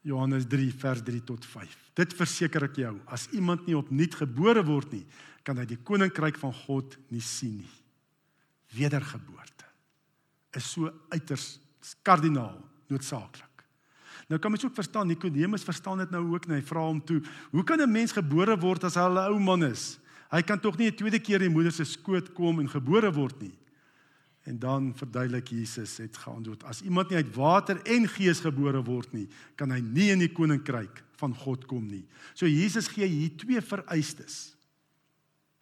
Johannes 0.00 0.46
3 0.48 0.72
vers 0.74 1.02
3 1.02 1.24
tot 1.24 1.44
5. 1.44 1.76
Dit 1.94 2.14
verseker 2.14 2.64
ek 2.64 2.76
jou, 2.76 2.94
as 3.06 3.28
iemand 3.36 3.66
nie 3.66 3.76
opnuut 3.76 4.14
gebore 4.14 4.64
word 4.64 4.92
nie, 4.92 5.06
kan 5.42 5.56
hy 5.56 5.64
die 5.64 5.80
koninkryk 5.82 6.38
van 6.38 6.52
God 6.52 6.96
nie 7.08 7.22
sien 7.24 7.58
nie. 7.58 7.76
Wedergeboorte 8.76 9.64
is 10.56 10.72
so 10.72 10.90
uiters 11.12 11.58
kardinaal 12.02 12.68
noodsaaklik. 12.88 13.48
Nou 14.28 14.40
kan 14.40 14.52
mens 14.52 14.64
ook 14.64 14.74
verstaan 14.74 15.06
Nikodemus 15.06 15.64
verstaan 15.64 15.98
dit 15.98 16.10
nou 16.10 16.34
ook 16.34 16.46
nie. 16.46 16.58
Hy 16.60 16.64
vra 16.64 16.84
hom 16.84 17.00
toe: 17.04 17.22
"Hoe 17.50 17.64
kan 17.64 17.80
'n 17.80 17.92
mens 17.92 18.12
gebore 18.12 18.58
word 18.58 18.84
as 18.84 18.94
hy 18.94 19.08
'n 19.08 19.16
ou 19.16 19.38
man 19.40 19.64
is? 19.64 19.98
Hy 20.30 20.42
kan 20.42 20.60
tog 20.60 20.76
nie 20.76 20.90
'n 20.90 20.96
tweede 20.96 21.18
keer 21.18 21.40
in 21.40 21.48
die 21.48 21.54
moeder 21.54 21.72
se 21.72 21.84
skoot 21.84 22.32
kom 22.32 22.60
en 22.60 22.68
gebore 22.68 23.12
word 23.12 23.40
nie." 23.40 23.58
En 24.44 24.58
dan 24.58 24.92
verduidelik 24.96 25.48
Jesus 25.48 25.96
het 25.96 26.16
geantwoord: 26.16 26.64
"As 26.64 26.82
iemand 26.82 27.08
nie 27.08 27.16
uit 27.16 27.34
water 27.34 27.80
en 27.86 28.08
gees 28.08 28.40
gebore 28.40 28.84
word 28.84 29.12
nie, 29.12 29.28
kan 29.54 29.70
hy 29.70 29.80
nie 29.80 30.10
in 30.10 30.18
die 30.18 30.32
koninkryk 30.32 31.02
van 31.16 31.34
God 31.34 31.66
kom 31.66 31.86
nie." 31.86 32.06
So 32.34 32.46
Jesus 32.46 32.88
gee 32.88 33.06
hier 33.06 33.36
twee 33.36 33.60
vereistes 33.60 34.56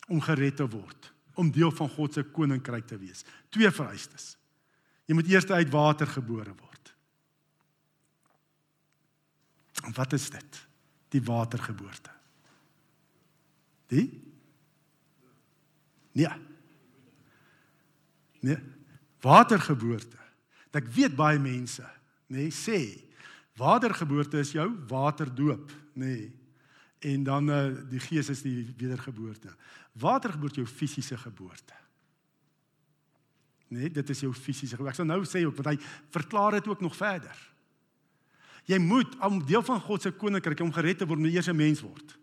om 0.09 0.21
gered 0.21 0.57
te 0.57 0.69
word, 0.69 1.13
om 1.35 1.51
deel 1.51 1.71
van 1.71 1.89
God 1.89 2.13
se 2.13 2.23
koninkryk 2.23 2.87
te 2.87 2.99
wees. 2.99 3.25
Twee 3.51 3.71
vereistes. 3.71 4.37
Jy 5.07 5.15
moet 5.15 5.29
eers 5.31 5.47
uit 5.51 5.71
water 5.71 6.09
gebore 6.11 6.55
word. 6.55 6.93
En 9.87 9.95
wat 9.95 10.13
is 10.13 10.31
dit? 10.31 10.63
Die 11.15 11.23
watergeboorte. 11.23 12.11
Die? 13.93 14.07
Nee. 16.17 16.33
Nee. 18.41 18.59
Watergeboorte. 19.23 20.19
Ek 20.77 20.91
weet 20.93 21.15
baie 21.17 21.39
mense, 21.41 21.87
nê, 22.29 22.43
nee, 22.47 22.53
sê 22.53 22.81
watergeboorte 23.57 24.43
is 24.43 24.51
jou 24.53 24.67
waterdoop, 24.91 25.71
nê. 25.97 26.11
Nee. 26.11 26.27
En 27.07 27.23
dan 27.25 27.49
uh, 27.53 27.63
die 27.89 28.01
gees 28.01 28.29
is 28.33 28.41
die 28.43 28.65
wedergeboorte. 28.77 29.53
Watergeboorte 30.01 30.63
jou 30.63 30.69
fisiese 30.69 31.17
geboorte. 31.21 31.77
Nee, 33.69 33.91
dit 33.91 34.11
is 34.11 34.21
jou 34.21 34.33
fisiese. 34.35 34.79
Ek 34.79 34.95
sal 34.95 35.09
nou 35.09 35.25
sê 35.27 35.43
ook 35.47 35.57
want 35.59 35.73
hy 35.75 35.77
verklaar 36.15 36.59
dit 36.61 36.69
ook 36.71 36.81
nog 36.81 36.97
verder. 36.97 37.37
Jy 38.67 38.79
moet 38.83 39.15
om 39.23 39.41
deel 39.47 39.63
van 39.63 39.81
God 39.81 40.03
se 40.03 40.11
koninkryk 40.11 40.61
om 40.63 40.73
gered 40.75 40.99
te 40.99 41.07
word, 41.07 41.21
moet 41.23 41.35
eers 41.35 41.49
'n 41.49 41.57
mens 41.57 41.81
word. 41.81 42.19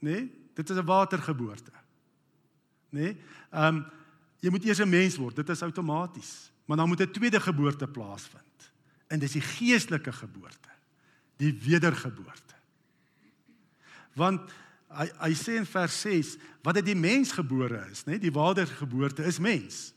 Nee? 0.00 0.30
Dit 0.54 0.70
is 0.70 0.76
'n 0.76 0.84
watergeboorte. 0.84 1.72
Nee? 2.90 3.16
Ehm 3.50 3.76
um, 3.76 3.84
jy 4.40 4.50
moet 4.50 4.64
eers 4.64 4.80
'n 4.80 4.88
mens 4.88 5.16
word. 5.16 5.36
Dit 5.36 5.48
is 5.48 5.62
outomaties. 5.62 6.50
Maar 6.64 6.76
dan 6.76 6.88
moet 6.88 7.00
'n 7.00 7.10
tweede 7.10 7.40
geboorte 7.40 7.88
plaasvind. 7.88 8.72
En 9.06 9.18
dis 9.18 9.32
die 9.32 9.40
geestelike 9.40 10.12
geboorte. 10.12 10.68
Die 11.36 11.52
wedergeboorte. 11.52 12.54
Want 14.14 14.52
hy 14.88 15.08
hy 15.18 15.32
sê 15.34 15.56
in 15.56 15.66
vers 15.66 16.00
6 16.00 16.36
wat 16.62 16.74
dit 16.74 16.84
die 16.84 16.96
mens 16.96 17.32
gebore 17.32 17.88
is, 17.90 18.04
nê? 18.04 18.10
Nee? 18.10 18.18
Die 18.18 18.32
watergeboorte 18.32 19.24
is 19.24 19.38
mens. 19.38 19.92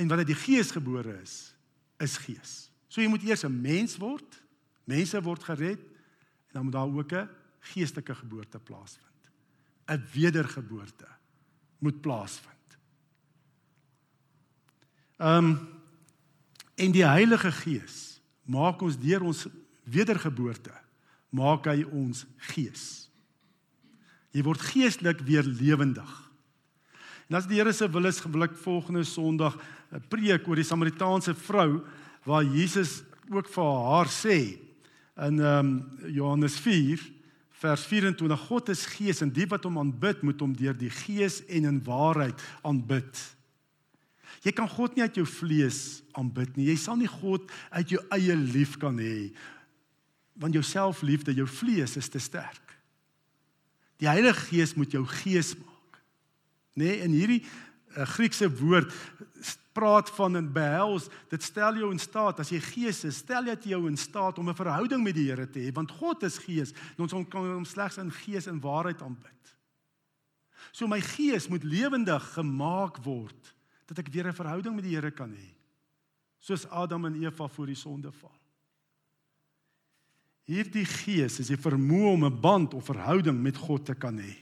En 0.00 0.08
wat 0.08 0.22
uit 0.22 0.32
die 0.32 0.42
gees 0.46 0.72
gebore 0.72 1.12
is, 1.20 1.52
is 2.00 2.16
gees. 2.24 2.54
So 2.88 3.02
jy 3.02 3.08
moet 3.12 3.26
eers 3.26 3.44
'n 3.44 3.60
mens 3.60 3.98
word. 4.00 4.42
Mense 4.88 5.20
word 5.22 5.44
gered 5.44 5.82
en 6.50 6.52
dan 6.52 6.64
moet 6.64 6.72
daar 6.72 6.88
ook 6.88 7.12
'n 7.12 7.28
geestelike 7.60 8.14
geboorte 8.14 8.58
plaasvind. 8.58 9.20
'n 9.86 10.02
Wedergeboorte 10.12 11.08
moet 11.78 12.00
plaasvind. 12.00 12.78
Ehm 15.18 15.44
um, 15.44 15.68
en 16.74 16.92
die 16.92 17.04
Heilige 17.04 17.52
Gees 17.52 18.20
maak 18.42 18.80
ons 18.80 18.98
deur 18.98 19.22
ons 19.22 19.46
wedergeboorte 19.84 20.72
maak 21.30 21.66
hy 21.70 21.82
ons 21.84 22.24
gees. 22.36 23.10
Jy 24.34 24.42
word 24.46 24.60
geestelik 24.60 25.20
weer 25.26 25.46
lewendig. 25.46 26.10
En 27.28 27.38
as 27.38 27.46
die 27.46 27.60
Here 27.60 27.72
se 27.72 27.86
wil 27.90 28.08
is, 28.10 28.22
wil 28.22 28.46
ek 28.46 28.56
volgende 28.58 29.04
Sondag 29.06 29.58
'n 29.90 30.02
preek 30.08 30.46
oor 30.48 30.56
die 30.56 30.66
Samaritaanse 30.66 31.34
vrou 31.34 31.82
waar 32.24 32.44
Jesus 32.44 33.02
ook 33.30 33.48
vir 33.48 33.64
haar 33.64 34.10
sê 34.10 34.58
in 35.16 35.40
ehm 35.40 35.66
um, 35.66 35.70
Johannes 36.06 36.58
4 36.58 37.00
vers 37.60 37.84
24 37.84 38.40
God 38.48 38.68
is 38.72 38.86
gees 38.86 39.20
en 39.20 39.32
die 39.32 39.46
wat 39.46 39.66
hom 39.68 39.78
aanbid 39.78 40.22
moet 40.22 40.40
hom 40.40 40.54
deur 40.56 40.76
die 40.76 40.90
gees 40.90 41.42
en 41.46 41.68
in 41.68 41.82
waarheid 41.84 42.40
aanbid. 42.64 43.36
Jy 44.40 44.52
kan 44.56 44.68
God 44.68 44.96
nie 44.96 45.04
uit 45.04 45.18
jou 45.20 45.26
vlees 45.28 46.00
aanbid 46.16 46.56
nie. 46.56 46.70
Jy 46.70 46.76
sal 46.80 46.96
nie 46.96 47.10
God 47.10 47.50
uit 47.76 47.92
jou 47.92 48.00
eie 48.16 48.36
lief 48.36 48.78
kan 48.80 48.96
hê 48.98 49.32
want 50.40 50.56
jou 50.56 50.62
selfliefde, 50.64 51.34
jou 51.36 51.44
vlees 51.44 51.98
is 52.00 52.08
te 52.08 52.20
sterk. 52.22 52.70
Die 54.00 54.08
Heilige 54.08 54.46
Gees 54.46 54.72
moet 54.72 54.94
jou 54.94 55.02
gees 55.04 55.50
maak. 55.58 55.98
Nê, 56.80 56.86
nee, 56.86 57.00
in 57.04 57.12
hierdie 57.12 57.42
uh, 57.44 58.06
Griekse 58.08 58.48
woord 58.48 58.88
praat 59.80 60.10
van 60.12 60.36
en 60.36 60.48
behels, 60.52 61.08
dit 61.32 61.42
stel 61.42 61.78
jou 61.80 61.88
in 61.94 62.00
staat 62.00 62.42
as 62.42 62.52
jy 62.52 62.60
gees 62.60 63.04
is, 63.08 63.22
stel 63.24 63.48
dit 63.48 63.70
jou 63.72 63.86
in 63.88 63.96
staat 63.96 64.38
om 64.38 64.48
'n 64.48 64.60
verhouding 64.62 65.02
met 65.02 65.14
die 65.14 65.28
Here 65.30 65.46
te 65.46 65.60
hê, 65.60 65.72
want 65.72 65.90
God 65.90 66.22
is 66.22 66.38
gees 66.38 66.72
en 66.96 67.08
ons 67.08 67.12
kan 67.28 67.46
hom 67.46 67.64
slegs 67.64 67.98
in 67.98 68.10
gees 68.10 68.46
en 68.46 68.60
waarheid 68.60 69.00
aanbid. 69.02 69.56
So 70.72 70.86
my 70.86 71.00
gees 71.00 71.48
moet 71.48 71.64
lewendig 71.64 72.22
gemaak 72.34 73.02
word 73.04 73.54
dat 73.86 73.98
ek 73.98 74.12
weer 74.12 74.28
'n 74.28 74.36
verhouding 74.36 74.74
met 74.74 74.84
die 74.84 74.94
Here 74.94 75.10
kan 75.10 75.32
hê. 75.32 75.54
Soos 76.40 76.68
Adam 76.68 77.04
en 77.06 77.22
Eva 77.22 77.48
voor 77.48 77.66
die 77.66 77.74
sonde 77.74 78.12
val. 78.12 78.40
Hierdie 80.44 80.84
gees 80.84 81.38
is 81.40 81.48
die 81.48 81.56
vermoë 81.56 82.12
om 82.12 82.24
'n 82.24 82.40
band 82.40 82.74
of 82.74 82.84
verhouding 82.84 83.42
met 83.42 83.56
God 83.56 83.84
te 83.86 83.94
kan 83.94 84.18
hê. 84.18 84.36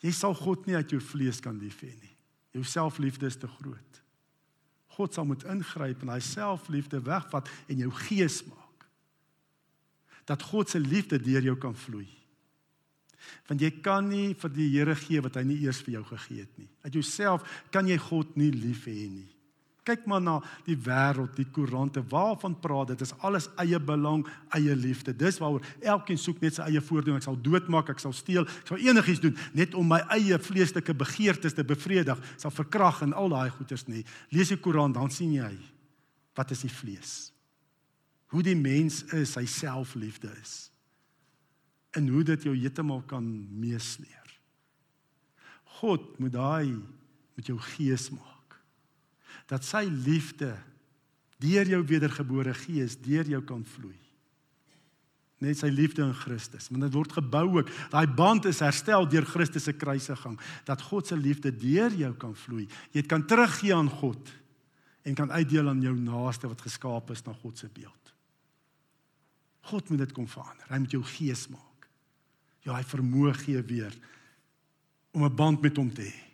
Jy 0.00 0.10
sal 0.10 0.34
God 0.34 0.66
nie 0.66 0.76
uit 0.76 0.90
jou 0.90 1.00
vlees 1.00 1.40
kan 1.40 1.58
lief 1.58 1.80
hê 1.82 1.94
nie. 2.00 2.15
Jou 2.56 2.64
selfliefde 2.64 3.28
is 3.28 3.38
te 3.38 3.48
groot. 3.50 4.02
God 4.96 5.12
sal 5.12 5.28
moet 5.28 5.44
ingryp 5.52 6.04
en 6.04 6.14
hy 6.14 6.20
selfliefde 6.24 7.02
wegvat 7.04 7.50
en 7.68 7.82
jou 7.84 7.90
gees 8.08 8.40
maak. 8.48 8.86
Dat 10.26 10.42
God 10.42 10.72
se 10.72 10.80
liefde 10.80 11.20
deur 11.22 11.44
jou 11.44 11.56
kan 11.60 11.76
vloei. 11.76 12.08
Want 13.46 13.62
jy 13.62 13.70
kan 13.82 14.06
nie 14.08 14.34
vir 14.38 14.52
die 14.54 14.68
Here 14.72 14.94
gee 14.98 15.20
wat 15.22 15.36
hy 15.38 15.44
nie 15.46 15.58
eers 15.66 15.82
vir 15.84 15.98
jou 15.98 16.04
gegee 16.12 16.46
het 16.46 16.60
nie. 16.60 16.68
Uit 16.86 16.96
jouself 16.96 17.46
kan 17.74 17.88
jy 17.90 17.98
God 18.08 18.36
nie 18.38 18.52
lief 18.54 18.86
hê 18.88 19.06
nie. 19.10 19.28
Kyk 19.86 20.02
maar 20.10 20.22
na 20.22 20.40
die 20.66 20.74
wêreld, 20.82 21.36
die 21.38 21.46
koerante, 21.54 22.02
waarvan 22.10 22.56
praat 22.58 22.90
dit? 22.90 22.98
Dit 22.98 23.06
is 23.06 23.14
alles 23.26 23.46
eie 23.62 23.78
belang, 23.78 24.24
eie 24.56 24.74
liefde. 24.74 25.14
Dis 25.14 25.38
waaroor 25.38 25.62
elkeen 25.78 26.18
soek 26.18 26.42
net 26.42 26.56
sy 26.56 26.66
eie 26.66 26.82
voordeel. 26.82 27.20
Ek 27.20 27.26
sal 27.28 27.38
doodmaak, 27.38 27.92
ek 27.94 28.02
sal 28.02 28.14
steel, 28.16 28.48
ek 28.48 28.72
sal 28.72 28.82
enigiets 28.82 29.22
doen 29.22 29.38
net 29.54 29.78
om 29.78 29.86
my 29.94 30.00
eie 30.18 30.40
vleeslike 30.42 30.96
begeertes 30.98 31.54
te 31.54 31.62
bevredig, 31.66 32.18
sal 32.40 32.54
verkrag 32.54 33.04
en 33.06 33.14
al 33.14 33.30
daai 33.30 33.54
goeters 33.54 33.86
nie. 33.86 34.02
Lees 34.34 34.50
die 34.50 34.58
Koran, 34.58 34.96
dan 34.96 35.12
sien 35.14 35.36
jy 35.38 35.54
wat 36.36 36.50
is 36.52 36.66
die 36.66 36.72
vlees. 36.72 37.16
Hoe 38.34 38.42
die 38.44 38.58
mens 38.58 39.04
is, 39.14 39.36
sy 39.38 39.46
selfliefde 39.48 40.34
is. 40.42 40.58
En 41.96 42.10
hoe 42.12 42.26
dit 42.26 42.50
jou 42.50 42.52
heeltemal 42.58 43.06
kan 43.08 43.24
meesleer. 43.56 44.34
God 45.78 46.16
moet 46.18 46.34
daai 46.34 46.74
met 47.38 47.46
jou 47.46 47.56
gees 47.76 48.10
maak 48.10 48.35
dat 49.50 49.64
sy 49.64 49.84
liefde 49.86 50.54
deur 51.42 51.68
jou 51.68 51.82
wedergebore 51.86 52.54
gees 52.56 52.96
deur 53.02 53.28
jou 53.28 53.42
kan 53.44 53.62
vloei. 53.76 53.98
Net 55.44 55.58
sy 55.60 55.68
liefde 55.68 56.00
in 56.00 56.14
Christus, 56.16 56.70
want 56.72 56.86
dit 56.86 56.94
word 56.96 57.12
gebou 57.12 57.44
ook. 57.58 57.70
Daai 57.92 58.06
band 58.08 58.48
is 58.48 58.62
herstel 58.64 59.04
deur 59.12 59.26
Christus 59.28 59.66
se 59.68 59.74
kruisiging 59.76 60.38
dat 60.64 60.84
God 60.88 61.10
se 61.10 61.18
liefde 61.18 61.52
deur 61.52 61.92
jou 61.92 62.12
kan 62.16 62.32
vloei. 62.46 62.64
Jy 62.96 63.04
kan 63.04 63.26
teruggee 63.28 63.74
aan 63.76 63.92
God 64.00 64.32
en 65.06 65.14
kan 65.14 65.30
uitdeel 65.30 65.68
aan 65.68 65.84
jou 65.84 65.94
naaste 66.00 66.48
wat 66.48 66.64
geskaap 66.64 67.12
is 67.12 67.22
na 67.26 67.36
God 67.36 67.60
se 67.60 67.68
beeld. 67.68 68.14
God 69.68 69.90
moet 69.90 70.06
dit 70.06 70.14
kom 70.16 70.28
verander. 70.30 70.66
Hy 70.70 70.80
moet 70.82 70.94
jou 70.94 71.02
gees 71.04 71.46
maak. 71.52 71.88
Ja, 72.64 72.74
hy 72.78 72.84
vermoë 72.86 73.34
gee 73.44 73.62
weer 73.62 73.94
om 75.12 75.24
'n 75.24 75.36
band 75.36 75.62
met 75.62 75.76
hom 75.76 75.92
te 75.92 76.02
hê. 76.02 76.25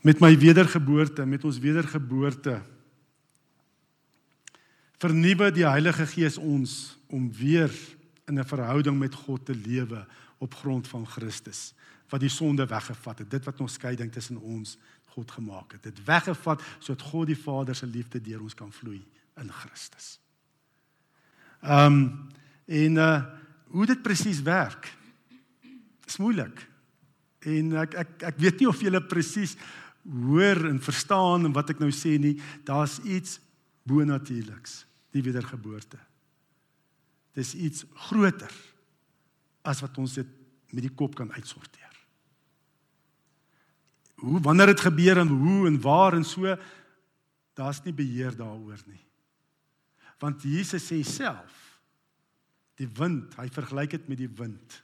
Met 0.00 0.20
my 0.20 0.32
wedergeboorte, 0.38 1.26
met 1.26 1.44
ons 1.44 1.58
wedergeboorte 1.58 2.60
vernuwe 5.00 5.50
die 5.52 5.64
Heilige 5.64 6.06
Gees 6.06 6.36
ons 6.36 6.96
om 7.08 7.30
weer 7.32 7.72
in 8.28 8.38
'n 8.38 8.44
verhouding 8.44 8.98
met 8.98 9.14
God 9.14 9.44
te 9.44 9.54
lewe 9.54 10.06
op 10.38 10.54
grond 10.54 10.88
van 10.88 11.06
Christus 11.06 11.74
wat 12.10 12.20
die 12.20 12.28
sonde 12.28 12.66
weggevat 12.66 13.18
het. 13.18 13.30
Dit 13.30 13.44
wat 13.44 13.60
ons 13.60 13.72
skeiding 13.72 14.12
tussen 14.12 14.36
ons 14.36 14.78
God 15.04 15.30
gemaak 15.30 15.72
het. 15.72 15.82
Dit 15.82 16.04
weggevat 16.04 16.62
sodat 16.78 17.02
God 17.02 17.26
die 17.26 17.38
Vader 17.38 17.74
se 17.74 17.86
liefde 17.86 18.20
deur 18.20 18.42
ons 18.42 18.54
kan 18.54 18.72
vloei 18.72 19.02
in 19.36 19.52
Christus. 19.52 20.18
Ehm 21.62 21.86
um, 21.86 22.28
en 22.66 22.96
uh 22.96 23.22
hoe 23.70 23.86
dit 23.86 24.02
presies 24.02 24.42
werk 24.42 24.96
is 26.06 26.16
moeilik. 26.16 26.68
En 27.38 27.76
ek 27.76 27.94
ek 27.94 28.22
ek 28.32 28.38
weet 28.42 28.58
nie 28.58 28.68
of 28.68 28.80
julle 28.82 29.02
presies 29.02 29.56
hoor 30.04 30.64
en 30.68 30.80
verstaan 30.82 31.44
en 31.44 31.54
wat 31.56 31.74
ek 31.74 31.82
nou 31.82 31.90
sê 31.94 32.16
nie, 32.20 32.36
daar's 32.64 32.98
iets 33.04 33.38
bonatuurliks, 33.88 34.84
die 35.14 35.22
wedergeboorte. 35.24 35.98
Dis 37.36 37.54
iets 37.54 37.84
groter 38.08 38.52
as 39.66 39.82
wat 39.84 39.98
ons 40.00 40.16
dit 40.18 40.36
met 40.70 40.86
die 40.86 40.94
kop 40.94 41.16
kan 41.18 41.30
uitsorteer. 41.34 41.86
Hoe 44.20 44.40
wanneer 44.44 44.74
dit 44.74 44.82
gebeur 44.84 45.22
en 45.22 45.32
hoe 45.32 45.66
en 45.68 45.80
waar 45.80 46.16
en 46.16 46.24
so, 46.24 46.56
daar's 47.56 47.82
nie 47.84 47.94
beheer 47.96 48.36
daaroor 48.36 48.80
nie. 48.86 49.00
Want 50.20 50.44
Jesus 50.44 50.84
sê 50.90 51.00
self 51.06 51.56
die 52.80 52.88
wind, 52.96 53.34
hy 53.36 53.48
vergelyk 53.52 53.96
dit 53.96 54.08
met 54.08 54.20
die 54.20 54.30
wind. 54.38 54.76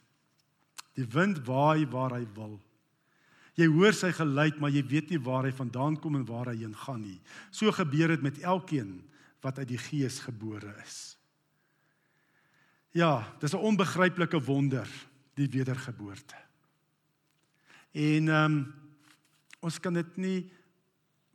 Die 0.97 1.05
wind 1.13 1.39
waai 1.45 1.85
waar 1.89 2.13
hy 2.17 2.25
wil. 2.35 2.57
Jy 3.57 3.65
hoor 3.73 3.95
sy 3.97 4.11
geluid, 4.13 4.59
maar 4.61 4.69
jy 4.69 4.83
weet 4.85 5.09
nie 5.09 5.19
waar 5.21 5.47
hy 5.47 5.53
vandaan 5.55 5.97
kom 5.97 6.15
en 6.19 6.25
waar 6.29 6.51
hy 6.51 6.59
heen 6.59 6.75
gaan 6.77 7.01
nie. 7.01 7.19
So 7.49 7.71
gebeur 7.73 8.13
dit 8.13 8.25
met 8.25 8.41
elkeen 8.45 8.99
wat 9.41 9.57
uit 9.57 9.71
die 9.71 9.81
Gees 9.81 10.19
gebore 10.25 10.75
is. 10.83 11.17
Ja, 12.93 13.33
dis 13.39 13.53
'n 13.53 13.61
onbegryplike 13.61 14.39
wonder, 14.45 14.87
die 15.33 15.49
wedergeboorte. 15.49 16.35
En 17.91 18.29
ehm 18.29 18.45
um, 18.45 18.73
ons 19.59 19.79
kan 19.79 19.93
dit 19.93 20.17
nie 20.17 20.51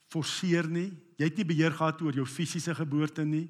forceer 0.08 0.68
nie. 0.68 0.92
Jy 1.16 1.24
het 1.24 1.37
nie 1.37 1.48
beheer 1.48 1.72
gehad 1.72 2.00
oor 2.02 2.14
jou 2.14 2.26
fisiese 2.26 2.74
geboorte 2.74 3.24
nie, 3.24 3.48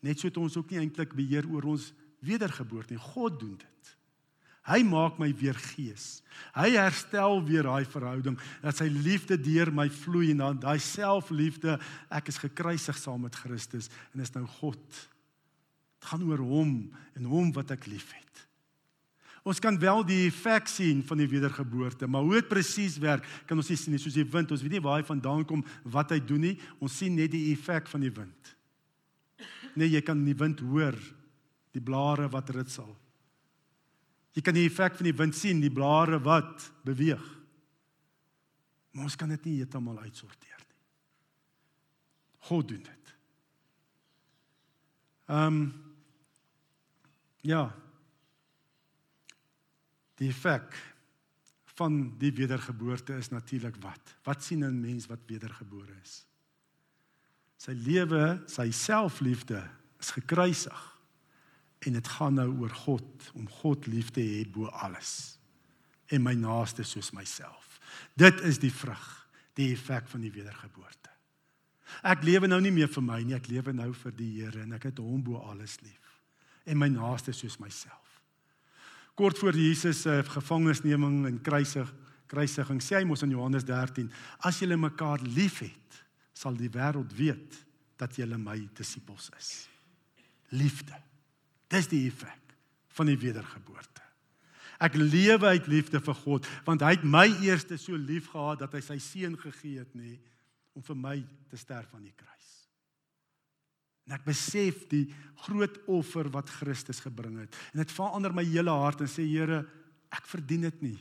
net 0.00 0.18
so 0.18 0.28
het 0.28 0.36
ons 0.36 0.56
ook 0.56 0.70
nie 0.70 0.78
eintlik 0.78 1.14
beheer 1.14 1.46
oor 1.50 1.62
ons 1.74 1.92
wedergeboorte 2.20 2.94
nie. 2.94 3.02
God 3.02 3.40
doen 3.40 3.56
dit. 3.56 3.96
Hy 4.62 4.78
maak 4.86 5.18
my 5.18 5.32
weer 5.34 5.58
gees. 5.58 6.20
Hy 6.54 6.68
herstel 6.76 7.40
weer 7.42 7.66
daai 7.66 7.84
verhouding 7.88 8.36
dat 8.62 8.78
sy 8.78 8.86
liefde 8.92 9.38
deur 9.40 9.72
my 9.74 9.88
vloei 9.90 10.30
en 10.30 10.42
dan 10.44 10.60
daai 10.62 10.78
selfliefde, 10.82 11.78
ek 12.14 12.30
is 12.30 12.38
gekruisig 12.38 12.98
saam 12.98 13.24
met 13.26 13.38
Christus 13.42 13.90
en 14.12 14.22
is 14.22 14.30
nou 14.36 14.44
God. 14.60 14.82
Dit 15.98 16.10
gaan 16.12 16.22
oor 16.30 16.42
hom 16.46 16.76
en 17.18 17.26
hom 17.30 17.50
wat 17.56 17.74
ek 17.74 17.88
liefhet. 17.90 18.22
Ons 19.42 19.58
kan 19.58 19.74
wel 19.74 20.04
die 20.06 20.20
effek 20.28 20.68
sien 20.70 21.00
van 21.02 21.18
die 21.18 21.26
wedergeboorte, 21.26 22.06
maar 22.06 22.22
hoe 22.22 22.36
dit 22.38 22.50
presies 22.50 22.94
werk, 23.02 23.26
kan 23.48 23.58
ons 23.58 23.72
nie 23.72 23.78
sien 23.78 23.96
nie, 23.96 23.98
soos 23.98 24.14
die 24.14 24.26
wind. 24.30 24.52
Ons 24.54 24.62
weet 24.62 24.76
nie 24.76 24.82
waar 24.84 25.00
hy 25.00 25.06
vandaan 25.08 25.42
kom, 25.48 25.64
wat 25.82 26.14
hy 26.14 26.20
doen 26.22 26.44
nie. 26.46 26.52
Ons 26.78 27.00
sien 27.02 27.16
net 27.18 27.32
die 27.34 27.48
effek 27.50 27.90
van 27.90 28.06
die 28.06 28.12
wind. 28.14 28.52
Nee, 29.74 29.90
jy 29.90 30.02
kan 30.06 30.20
die 30.22 30.36
wind 30.38 30.62
hoor, 30.62 30.94
die 31.74 31.82
blare 31.82 32.28
wat 32.30 32.52
ritsel. 32.54 32.92
Jy 34.32 34.42
kan 34.42 34.56
die 34.56 34.64
effek 34.66 34.96
van 34.96 35.08
die 35.08 35.16
wind 35.16 35.36
sien, 35.36 35.60
die 35.60 35.72
blare 35.72 36.20
wat 36.24 36.70
beweeg. 36.86 37.22
Maar 38.92 39.08
ons 39.08 39.16
kan 39.16 39.28
dit 39.32 39.44
nie 39.48 39.58
heeltemal 39.60 40.00
uitsorteer 40.04 40.60
nie. 40.60 40.80
God 42.48 42.68
doen 42.68 42.82
dit. 42.82 43.14
Ehm 45.32 45.46
um, 45.46 45.62
ja. 47.42 47.64
Die 50.14 50.28
effek 50.30 50.76
van 51.74 51.96
die 52.20 52.30
wedergeboorte 52.36 53.16
is 53.18 53.32
natuurlik 53.32 53.80
wat? 53.82 54.12
Wat 54.22 54.44
sien 54.44 54.62
'n 54.64 54.80
mens 54.80 55.06
wat 55.06 55.18
wedergebore 55.26 55.94
is? 56.02 56.26
Sy 57.56 57.72
lewe, 57.72 58.42
sy 58.46 58.70
selfliefde 58.70 59.70
is 59.98 60.10
gekruisig. 60.10 60.91
En 61.82 61.96
dit 61.98 62.08
gaan 62.08 62.38
nou 62.38 62.48
oor 62.62 62.74
God, 62.84 63.30
om 63.34 63.48
God 63.60 63.86
lief 63.90 64.12
te 64.14 64.22
hê 64.22 64.42
bo 64.48 64.70
alles 64.84 65.38
en 66.12 66.20
my 66.20 66.34
naaste 66.36 66.84
soos 66.84 67.10
myself. 67.16 67.78
Dit 68.20 68.42
is 68.44 68.58
die 68.60 68.72
vrug, 68.72 69.06
die 69.56 69.70
effek 69.72 70.10
van 70.12 70.20
die 70.20 70.32
wedergeboorte. 70.32 71.08
Ek 72.04 72.24
lewe 72.24 72.48
nou 72.48 72.60
nie 72.60 72.72
meer 72.72 72.90
vir 72.92 73.04
my 73.04 73.18
nie, 73.24 73.36
ek 73.36 73.48
lewe 73.48 73.72
nou 73.76 73.90
vir 73.96 74.14
die 74.16 74.30
Here 74.38 74.62
en 74.64 74.76
ek 74.76 74.90
het 74.90 75.00
hom 75.00 75.22
bo 75.24 75.40
alles 75.48 75.78
lief 75.84 75.98
en 76.68 76.78
my 76.78 76.86
naaste 76.92 77.32
soos 77.34 77.56
myself. 77.58 78.20
Kort 79.18 79.40
voor 79.40 79.56
Jesus 79.58 80.04
se 80.04 80.20
gevangenisneming 80.30 81.24
en 81.26 81.40
kruisig 81.42 81.90
kruisiging 82.32 82.80
sê 82.80 82.96
hy 83.00 83.04
mos 83.04 83.24
in 83.26 83.34
Johannes 83.34 83.66
13: 83.68 84.08
As 84.46 84.60
julle 84.62 84.78
mekaar 84.80 85.20
liefhet, 85.36 85.98
sal 86.32 86.56
die 86.56 86.70
wêreld 86.72 87.12
weet 87.18 87.58
dat 88.00 88.16
julle 88.16 88.38
my 88.40 88.56
disippels 88.78 89.28
is. 89.36 89.50
Liefde. 90.56 90.96
Dis 91.72 91.88
die 91.88 92.04
effek 92.10 92.56
van 92.92 93.08
die 93.08 93.18
wedergeboorte. 93.18 94.02
Ek 94.82 94.98
lewe 94.98 95.52
uit 95.54 95.68
liefde 95.70 96.00
vir 96.02 96.16
God, 96.24 96.48
want 96.66 96.82
hy 96.82 96.96
het 96.96 97.06
my 97.06 97.28
eerste 97.46 97.78
so 97.78 97.96
lief 97.96 98.32
gehad 98.32 98.64
dat 98.64 98.74
hy 98.74 98.82
sy 98.84 98.98
seun 99.00 99.36
gegee 99.38 99.78
het, 99.80 99.92
nê, 99.94 100.16
om 100.74 100.84
vir 100.84 100.98
my 100.98 101.16
te 101.52 101.60
sterf 101.60 101.92
aan 101.94 102.04
die 102.08 102.16
kruis. 102.16 102.50
En 104.08 104.16
ek 104.16 104.24
besef 104.26 104.82
die 104.90 105.04
groot 105.44 105.78
offer 105.86 106.26
wat 106.34 106.50
Christus 106.50 107.00
gebring 107.04 107.38
het. 107.44 107.56
En 107.70 107.84
dit 107.84 107.94
verander 107.94 108.34
my 108.34 108.44
hele 108.48 108.74
hart 108.82 109.04
en 109.04 109.10
sê 109.10 109.24
Here, 109.28 109.62
ek 110.12 110.26
verdien 110.28 110.66
dit 110.66 110.82
nie. 110.90 110.98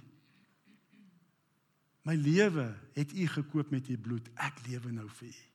My 2.05 2.13
lewe 2.17 2.69
het 2.97 3.13
U 3.13 3.27
gekoop 3.29 3.73
met 3.73 3.89
U 3.89 3.97
bloed. 3.97 4.29
Ek 4.41 4.61
lewe 4.67 4.93
nou 4.93 5.07
vir 5.19 5.33
U. 5.33 5.50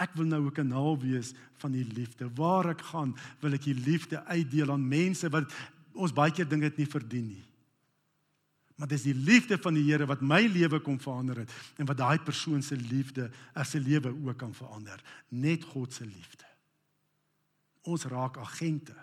Ek 0.00 0.14
wil 0.16 0.26
nou 0.26 0.46
'n 0.46 0.52
kanaal 0.52 0.98
wees 0.98 1.34
van 1.60 1.74
U 1.74 1.84
liefde. 1.84 2.30
Waar 2.34 2.70
ek 2.70 2.80
gaan, 2.80 3.16
wil 3.40 3.52
ek 3.52 3.66
U 3.66 3.74
liefde 3.74 4.24
uitdeel 4.24 4.72
aan 4.72 4.88
mense 4.88 5.28
wat 5.28 5.52
ons 5.92 6.12
baie 6.12 6.32
keer 6.32 6.48
dink 6.48 6.62
dit 6.62 6.76
nie 6.76 6.86
verdien 6.86 7.26
nie. 7.26 7.44
Maar 8.80 8.88
dis 8.88 9.02
die 9.02 9.14
liefde 9.14 9.58
van 9.60 9.74
die 9.76 9.84
Here 9.84 10.06
wat 10.08 10.22
my 10.24 10.40
lewe 10.48 10.80
kom 10.80 10.96
verander 11.00 11.42
het 11.42 11.50
en 11.76 11.86
wat 11.86 11.98
daai 12.00 12.18
persoon 12.24 12.62
se 12.62 12.76
liefde 12.76 13.30
as 13.52 13.70
se 13.70 13.80
lewe 13.80 14.08
ook 14.08 14.38
kan 14.40 14.54
verander. 14.54 15.02
Net 15.28 15.64
God 15.64 15.92
se 15.92 16.06
liefde. 16.06 16.48
Ons 17.82 18.04
raak 18.08 18.38
agente 18.40 18.96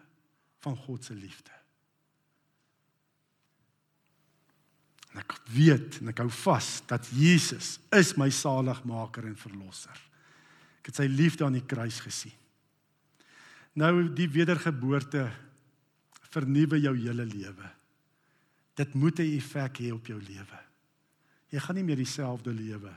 van 0.65 0.75
God 0.75 1.05
se 1.05 1.13
liefde. 1.13 1.53
En 5.13 5.21
ek 5.21 5.37
weet 5.53 6.01
en 6.01 6.09
ek 6.09 6.23
hou 6.25 6.29
vas 6.43 6.81
dat 6.89 7.05
Jesus 7.13 7.77
is 7.93 8.15
my 8.17 8.29
saligmaker 8.33 9.29
en 9.29 9.37
verlosser. 9.37 9.97
Het 10.87 11.01
sy 11.01 11.07
liefde 11.11 11.45
aan 11.45 11.57
die 11.59 11.65
kruis 11.67 11.99
gesien. 11.99 12.35
Nou 13.77 14.07
die 14.15 14.29
wedergeboorte 14.31 15.27
vernuwe 16.31 16.79
jou 16.81 16.95
hele 16.97 17.25
lewe. 17.27 17.67
Dit 18.77 18.93
moet 18.93 19.19
'n 19.19 19.37
effek 19.37 19.77
hê 19.81 19.91
op 19.91 20.07
jou 20.07 20.19
lewe. 20.21 20.59
Jy 21.49 21.59
gaan 21.59 21.75
nie 21.75 21.83
meer 21.83 21.95
dieselfde 21.95 22.53
lewe. 22.53 22.91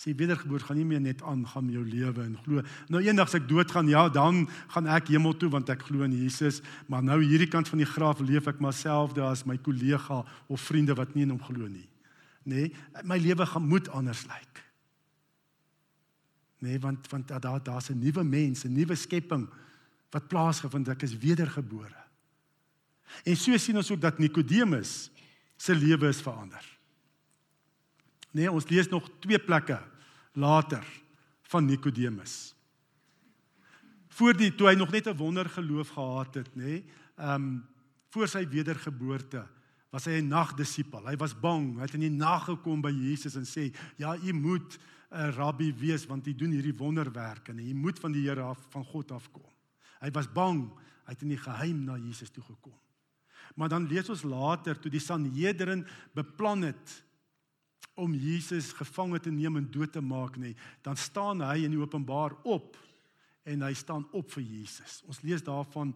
Sy 0.00 0.14
wedergeboorte 0.16 0.64
gaan 0.64 0.76
nie 0.76 0.84
meer 0.84 1.00
net 1.00 1.22
aangaan 1.22 1.66
met 1.66 1.74
jou 1.74 1.84
lewe 1.84 2.22
en 2.22 2.38
glo. 2.44 2.62
Nou 2.88 3.02
eendag 3.02 3.28
as 3.28 3.34
ek 3.34 3.48
doodgaan, 3.48 3.88
ja, 3.88 4.08
dan 4.08 4.48
gaan 4.72 4.86
ek 4.86 5.08
hemel 5.08 5.36
toe 5.36 5.50
want 5.50 5.68
ek 5.68 5.82
glo 5.82 6.02
in 6.02 6.14
Jesus, 6.16 6.62
maar 6.88 7.02
nou 7.02 7.18
hierdie 7.20 7.48
kant 7.48 7.68
van 7.68 7.78
die 7.78 7.88
graf 7.88 8.20
leef 8.20 8.46
ek 8.46 8.60
maar 8.60 8.72
selfde 8.72 9.22
as 9.22 9.44
my 9.44 9.58
kollega 9.58 10.24
of 10.48 10.60
vriende 10.60 10.94
wat 10.94 11.14
nie 11.14 11.22
in 11.22 11.30
hom 11.30 11.42
glo 11.42 11.68
nie. 11.68 11.88
Nee, 12.48 12.72
my 13.04 13.18
lewe 13.20 13.46
gaan 13.46 13.68
moet 13.68 13.88
anders 13.92 14.24
lyk. 14.24 14.64
Nee, 16.60 16.78
want 16.80 17.08
want 17.08 17.28
daar 17.28 17.62
daar's 17.62 17.88
'n 17.88 17.98
nuwe 17.98 18.24
mens, 18.24 18.64
'n 18.64 18.72
nuwe 18.72 18.94
skepping 18.94 19.48
wat 20.10 20.28
plaasgevind 20.28 20.86
het. 20.86 20.96
Ek 20.96 21.02
is 21.02 21.18
wedergebore. 21.18 22.00
En 23.24 23.36
so 23.36 23.56
sien 23.56 23.76
ons 23.76 23.90
ook 23.90 24.00
dat 24.00 24.18
Nikodemus 24.18 25.10
se 25.56 25.74
lewe 25.74 26.08
is 26.08 26.22
verander. 26.22 26.78
Nee, 28.30 28.50
ons 28.50 28.68
lees 28.68 28.88
nog 28.88 29.10
twee 29.18 29.38
plekke 29.38 29.80
later 30.32 30.86
van 31.42 31.64
Nikodemus. 31.64 32.54
Voor 34.08 34.36
die 34.36 34.54
toe 34.54 34.68
hy 34.68 34.74
nog 34.74 34.90
net 34.90 35.06
'n 35.06 35.16
wondergeloof 35.16 35.88
gehad 35.88 36.34
het, 36.34 36.54
nê? 36.54 36.62
Nee, 36.62 36.84
ehm 37.16 37.34
um, 37.34 37.68
voor 38.10 38.28
sy 38.28 38.48
wedergeboorte 38.48 39.46
was 39.90 40.04
hy 40.04 40.20
'n 40.20 40.28
nagdisipel. 40.28 41.06
Hy 41.06 41.16
was 41.16 41.40
bang. 41.40 41.76
Hy 41.76 41.82
het 41.82 41.94
in 41.94 42.00
die 42.00 42.10
nag 42.10 42.44
gekom 42.44 42.80
by 42.80 42.90
Jesus 42.90 43.34
en 43.34 43.46
sê: 43.46 43.74
"Ja, 43.96 44.16
u 44.16 44.32
moet 44.32 44.78
'n 45.10 45.32
rabbi 45.32 45.72
wees 45.72 46.06
want 46.06 46.26
u 46.26 46.34
doen 46.34 46.50
hierdie 46.50 46.76
wonderwerke 46.76 47.52
en 47.52 47.58
u 47.58 47.74
moet 47.74 47.98
van 47.98 48.12
die 48.12 48.28
Here 48.28 48.40
af 48.40 48.66
van 48.70 48.84
God 48.84 49.10
afkom." 49.10 49.50
Hy 50.00 50.10
was 50.10 50.32
bang. 50.32 50.70
Hy 51.04 51.12
het 51.12 51.22
in 51.22 51.28
die 51.34 51.40
geheim 51.40 51.84
na 51.84 51.96
Jesus 51.96 52.30
toe 52.30 52.42
gekom. 52.42 52.78
Maar 53.54 53.68
dan 53.68 53.86
lees 53.86 54.08
ons 54.08 54.22
later 54.22 54.78
toe 54.78 54.90
die 54.90 55.02
Sanhedrin 55.02 55.86
beplan 56.14 56.62
het 56.62 57.04
om 57.94 58.14
Jesus 58.14 58.72
gevange 58.72 59.20
te 59.20 59.30
neem 59.30 59.56
en 59.56 59.66
dood 59.70 59.92
te 59.92 60.00
maak 60.00 60.38
nê, 60.40 60.54
dan 60.82 60.96
staan 60.96 61.42
hy 61.44 61.64
in 61.66 61.74
die 61.74 61.80
openbaar 61.80 62.36
op 62.48 62.78
en 63.44 63.64
hy 63.66 63.72
staan 63.74 64.06
op 64.16 64.30
vir 64.32 64.44
Jesus. 64.46 65.00
Ons 65.08 65.20
lees 65.26 65.44
daarvan 65.44 65.92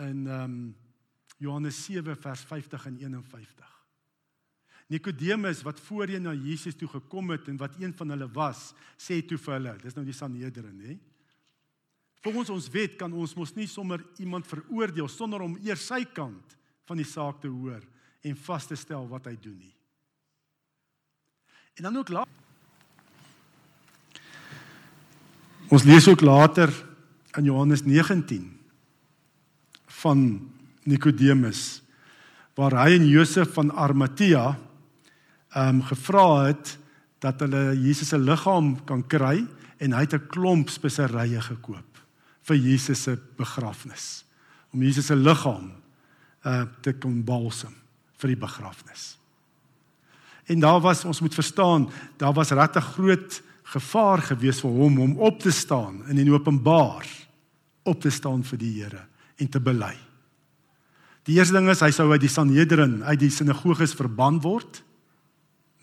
in 0.00 0.26
ehm 0.26 0.56
um, 0.56 0.74
Johannes 1.42 1.76
7 1.84 2.14
vers 2.16 2.44
50 2.46 2.86
en 2.86 2.98
51. 2.98 3.73
Nikodemus 4.92 5.62
wat 5.64 5.80
voorheen 5.80 6.26
na 6.26 6.34
Jesus 6.36 6.76
toe 6.76 6.88
gekom 6.88 7.32
het 7.32 7.48
en 7.48 7.56
wat 7.60 7.78
een 7.80 7.94
van 7.96 8.12
hulle 8.12 8.28
was, 8.34 8.72
sê 9.00 9.22
toe 9.24 9.38
vir 9.40 9.56
hulle, 9.56 9.74
dis 9.80 9.96
nou 9.96 10.04
die 10.04 10.16
Sanhedrin 10.16 10.76
nê. 10.76 10.98
Volgens 12.24 12.52
ons 12.52 12.68
wet 12.72 12.98
kan 13.00 13.12
ons 13.12 13.34
mos 13.36 13.54
nie 13.56 13.68
sommer 13.68 14.04
iemand 14.20 14.48
veroordeel 14.48 15.08
sonder 15.12 15.44
om 15.44 15.56
eers 15.64 15.88
sy 15.88 16.04
kant 16.04 16.56
van 16.88 17.00
die 17.00 17.08
saak 17.08 17.40
te 17.40 17.48
hoor 17.52 17.82
en 18.24 18.38
vas 18.46 18.68
te 18.68 18.76
stel 18.80 19.08
wat 19.08 19.28
hy 19.28 19.34
doen 19.40 19.56
nie. 19.56 19.74
En 21.76 21.88
dan 21.88 22.00
ook 22.00 22.12
laat 22.14 22.40
Ons 25.72 25.86
lees 25.88 26.04
ook 26.06 26.20
later 26.20 26.70
in 27.38 27.48
Johannes 27.48 27.82
19 27.82 28.44
van 30.04 30.20
Nikodemus 30.84 31.80
waar 32.54 32.76
hy 32.84 32.98
en 32.98 33.06
Josef 33.08 33.54
van 33.56 33.72
Arimatea 33.72 34.52
um, 35.56 35.82
gevra 35.82 36.46
het 36.46 36.78
dat 37.24 37.40
hulle 37.40 37.72
Jesus 37.80 38.08
se 38.08 38.18
liggaam 38.18 38.74
kan 38.84 39.02
kry 39.06 39.46
en 39.78 39.92
hy 39.92 40.04
het 40.04 40.14
'n 40.14 40.28
klomp 40.28 40.68
speserye 40.70 41.40
gekoop 41.40 42.00
vir 42.42 42.56
Jesus 42.56 43.02
se 43.02 43.18
begrafnis. 43.36 44.24
Om 44.72 44.82
Jesus 44.82 45.06
se 45.06 45.16
liggaam 45.16 45.72
uh 46.44 46.64
te 46.82 46.92
kon 46.92 47.24
balsam 47.24 47.74
vir 48.18 48.28
die 48.28 48.40
begrafnis. 48.40 49.16
En 50.46 50.60
daar 50.60 50.80
was 50.80 51.04
ons 51.04 51.20
moet 51.20 51.34
verstaan, 51.34 51.90
daar 52.16 52.32
was 52.32 52.50
regtig 52.50 52.84
groot 52.84 53.42
gevaar 53.62 54.22
gewees 54.22 54.60
vir 54.60 54.70
hom 54.70 54.98
om 55.00 55.18
op 55.18 55.40
te 55.40 55.50
staan 55.50 56.02
in 56.08 56.16
die 56.16 56.32
openbaar 56.32 57.06
op 57.84 58.00
te 58.00 58.10
staan 58.10 58.44
vir 58.44 58.58
die 58.58 58.72
Here 58.80 59.06
en 59.40 59.48
te 59.48 59.60
bely. 59.60 59.94
Die 61.24 61.38
eerste 61.38 61.56
ding 61.56 61.70
is 61.72 61.80
hy 61.80 61.90
sou 61.94 62.10
uit 62.12 62.20
die 62.20 62.32
Sanhedrin, 62.32 63.00
uit 63.04 63.20
die 63.20 63.32
sinagoges 63.32 63.94
verban 63.96 64.40
word. 64.44 64.82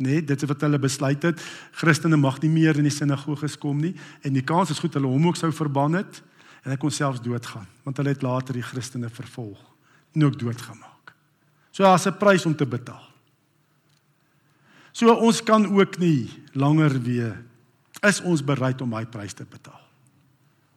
Nee, 0.01 0.23
dit 0.25 0.41
is 0.41 0.49
wat 0.49 0.63
hulle 0.65 0.79
besluit 0.81 1.23
het. 1.23 1.41
Christene 1.77 2.17
mag 2.17 2.39
nie 2.41 2.49
meer 2.49 2.79
in 2.79 2.87
die 2.87 2.93
sinagoges 2.93 3.57
kom 3.61 3.81
nie 3.83 3.93
en 4.25 4.33
die 4.33 4.45
kans 4.45 4.73
is 4.73 4.81
goed 4.81 4.97
hulle 4.97 5.11
hom 5.11 5.27
ook 5.29 5.37
sou 5.39 5.51
verban 5.53 5.99
het 5.99 6.21
en 6.63 6.73
hy 6.73 6.77
kon 6.81 6.93
selfs 6.93 7.21
doodgaan 7.21 7.67
want 7.85 8.01
hulle 8.01 8.13
het 8.15 8.25
later 8.25 8.57
die 8.57 8.65
Christene 8.65 9.11
vervolg 9.13 9.61
en 10.15 10.25
ook 10.25 10.39
doodgemaak. 10.39 11.13
So 11.71 11.85
as 11.85 12.07
'n 12.07 12.17
prys 12.17 12.45
om 12.45 12.55
te 12.55 12.65
betaal. 12.65 13.07
So 14.91 15.13
ons 15.13 15.43
kan 15.43 15.65
ook 15.65 15.97
nie 15.97 16.29
langer 16.53 17.01
weer 17.01 17.43
is 18.01 18.21
ons 18.21 18.43
bereid 18.43 18.81
om 18.81 18.89
daai 18.89 19.05
prys 19.05 19.33
te 19.33 19.45
betaal. 19.45 19.79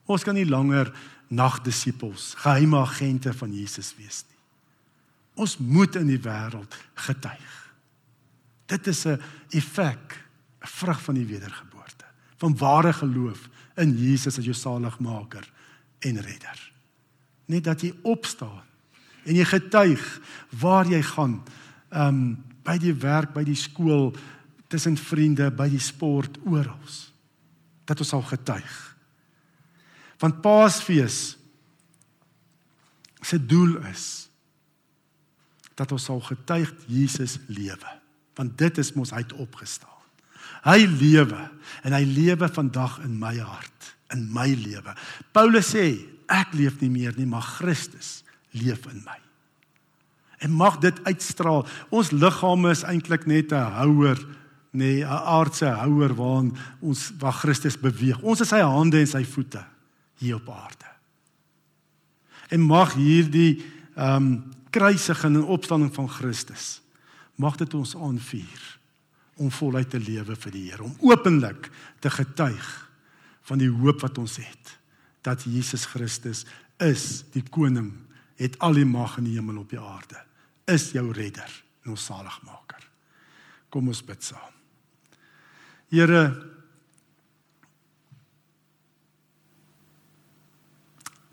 Ons 0.06 0.22
kan 0.22 0.34
nie 0.34 0.46
langer 0.46 0.92
nagdisippels, 1.28 2.34
geheime 2.34 2.76
agente 2.76 3.32
van 3.32 3.52
Jesus 3.52 3.94
wees 3.96 4.24
nie. 4.28 4.38
Ons 5.34 5.56
moet 5.58 5.96
in 5.96 6.06
die 6.06 6.20
wêreld 6.20 6.76
getuig. 6.94 7.63
Dit 8.66 8.86
is 8.86 9.04
'n 9.06 9.20
effek, 9.50 10.24
'n 10.60 10.66
vrug 10.66 11.02
van 11.02 11.14
die 11.14 11.26
wedergeboorte, 11.26 12.04
van 12.36 12.56
ware 12.56 12.92
geloof 12.92 13.48
in 13.76 13.96
Jesus 13.96 14.38
as 14.38 14.44
jou 14.44 14.54
saligmaker 14.54 15.50
en 15.98 16.20
redder. 16.20 16.72
Net 17.46 17.64
dat 17.64 17.80
jy 17.80 17.94
opstaan 18.02 18.62
en 19.24 19.34
jy 19.34 19.44
getuig 19.44 20.20
waar 20.48 20.86
jy 20.86 21.02
gaan. 21.02 21.42
Um 21.90 22.44
by 22.64 22.78
die 22.80 22.94
werk, 22.94 23.34
by 23.34 23.44
die 23.44 23.58
skool, 23.58 24.14
tussen 24.72 24.96
vriende, 24.96 25.50
by 25.50 25.68
die 25.68 25.82
sport, 25.82 26.38
oral. 26.48 26.78
Dat 27.84 28.00
ons 28.00 28.08
sal 28.08 28.22
getuig. 28.22 28.96
Want 30.18 30.40
Paasfees 30.40 31.36
se 33.20 33.46
doel 33.46 33.76
is 33.90 34.28
dat 35.74 35.92
ons 35.92 36.04
sal 36.04 36.22
getuig 36.24 36.72
Jesus 36.88 37.38
lewe. 37.46 38.03
Want 38.34 38.58
dit 38.58 38.78
is 38.78 38.92
mos 38.92 39.12
uit 39.12 39.32
opgestaan. 39.32 39.90
Hy 40.64 40.86
lewe 40.88 41.50
en 41.84 41.92
hy 41.92 42.04
lewe 42.04 42.48
vandag 42.48 42.98
in 43.04 43.18
my 43.18 43.36
hart 43.38 43.94
in 44.14 44.28
my 44.32 44.48
lewe. 44.58 44.94
Paulus 45.34 45.72
sê, 45.74 45.88
ek 46.30 46.54
leef 46.56 46.80
nie 46.82 46.92
meer 46.92 47.14
nie, 47.18 47.28
maar 47.28 47.44
Christus 47.44 48.22
leef 48.56 48.86
in 48.90 49.02
my. 49.04 49.18
En 50.44 50.54
mag 50.54 50.78
dit 50.82 50.96
uitstraal. 51.08 51.64
Ons 51.94 52.12
liggame 52.14 52.72
is 52.74 52.84
eintlik 52.84 53.26
net 53.26 53.52
'n 53.52 53.72
houer, 53.80 54.18
nê, 54.72 55.00
nee, 55.00 55.04
'n 55.04 55.08
aardse 55.08 55.66
houer 55.66 56.14
waarin 56.14 56.56
ons 56.80 57.12
waar 57.18 57.32
Christus 57.32 57.78
beweeg. 57.78 58.20
Ons 58.22 58.40
is 58.40 58.48
sy 58.48 58.60
hande 58.60 58.98
en 58.98 59.06
sy 59.06 59.24
voete 59.24 59.64
hier 60.18 60.36
op 60.36 60.48
aarde. 60.48 60.90
En 62.50 62.60
mag 62.60 62.94
hierdie 62.94 63.62
ehm 63.96 64.16
um, 64.16 64.54
kruisiging 64.70 65.36
en 65.36 65.44
opstanding 65.44 65.94
van 65.94 66.08
Christus 66.08 66.82
mag 67.40 67.56
dit 67.60 67.74
ons 67.74 67.96
aanvuur 67.96 68.62
om 69.42 69.50
voluit 69.50 69.90
te 69.90 69.98
lewe 69.98 70.36
vir 70.38 70.54
die 70.54 70.64
Here, 70.70 70.84
om 70.86 70.94
openlik 71.10 71.70
te 72.00 72.10
getuig 72.10 72.68
van 73.48 73.60
die 73.60 73.70
hoop 73.70 74.04
wat 74.04 74.18
ons 74.22 74.38
het 74.42 74.76
dat 75.24 75.42
Jesus 75.48 75.86
Christus 75.90 76.44
is 76.82 77.24
die 77.34 77.42
koning 77.42 77.92
het 78.38 78.58
al 78.62 78.76
die 78.78 78.86
mag 78.86 79.18
in 79.18 79.28
die 79.28 79.36
hemel 79.38 79.62
op 79.62 79.70
die 79.72 79.80
aarde 79.80 80.20
is 80.70 80.90
jou 80.94 81.10
redder 81.12 81.50
en 81.84 81.92
ons 81.92 82.06
saligmaker. 82.08 82.82
Kom 83.68 83.88
ons 83.90 84.02
bid 84.06 84.22
saam. 84.24 84.52
Here 85.92 86.24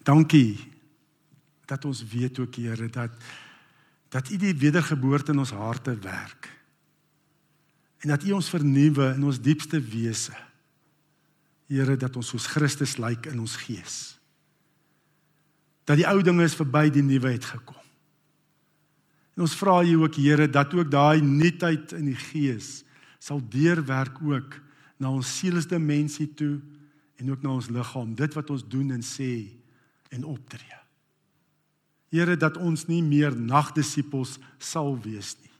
Dankie 0.02 0.58
dat 1.70 1.86
ons 1.86 2.02
weet 2.10 2.40
ook 2.42 2.58
Here 2.58 2.90
dat 2.90 3.14
dat 4.12 4.30
U 4.30 4.38
die 4.38 4.56
wedergeboorte 4.60 5.32
in 5.32 5.40
ons 5.40 5.54
harte 5.56 5.96
werk. 6.04 6.50
En 8.04 8.12
dat 8.12 8.24
U 8.28 8.32
ons 8.36 8.50
vernuwe 8.50 9.14
in 9.16 9.24
ons 9.24 9.40
diepste 9.40 9.80
wese. 9.80 10.36
Here 11.72 11.96
dat 11.96 12.16
ons 12.20 12.34
soos 12.34 12.50
Christus 12.52 12.98
lyk 13.00 13.30
in 13.32 13.40
ons 13.40 13.56
gees. 13.64 14.00
Dat 15.88 16.02
die 16.02 16.08
ou 16.08 16.20
dinge 16.24 16.44
is 16.44 16.58
verby, 16.60 16.90
die 16.92 17.06
nuwe 17.06 17.32
het 17.38 17.48
gekom. 17.54 17.80
En 19.38 19.46
ons 19.48 19.56
vra 19.56 19.80
U 19.88 20.04
ook 20.04 20.20
Here 20.20 20.50
dat 20.50 20.76
ook 20.76 20.92
daai 20.92 21.24
nuutheid 21.24 21.96
in 21.96 22.12
die 22.12 22.20
gees 22.20 22.82
sal 23.22 23.40
deurwerk 23.54 24.18
ook 24.26 24.58
na 25.00 25.14
ons 25.14 25.30
sielsdimensie 25.40 26.28
toe 26.36 26.58
en 27.22 27.32
ook 27.32 27.44
na 27.46 27.56
ons 27.56 27.70
liggaam, 27.70 28.16
dit 28.18 28.34
wat 28.34 28.50
ons 28.50 28.68
doen 28.68 28.92
en 28.92 29.04
sê 29.06 29.32
en 30.12 30.26
optree. 30.26 30.81
Here 32.12 32.36
dat 32.36 32.60
ons 32.60 32.86
nie 32.90 33.00
meer 33.04 33.36
nagdisippels 33.40 34.36
sal 34.60 34.98
wees 35.00 35.38
nie. 35.40 35.54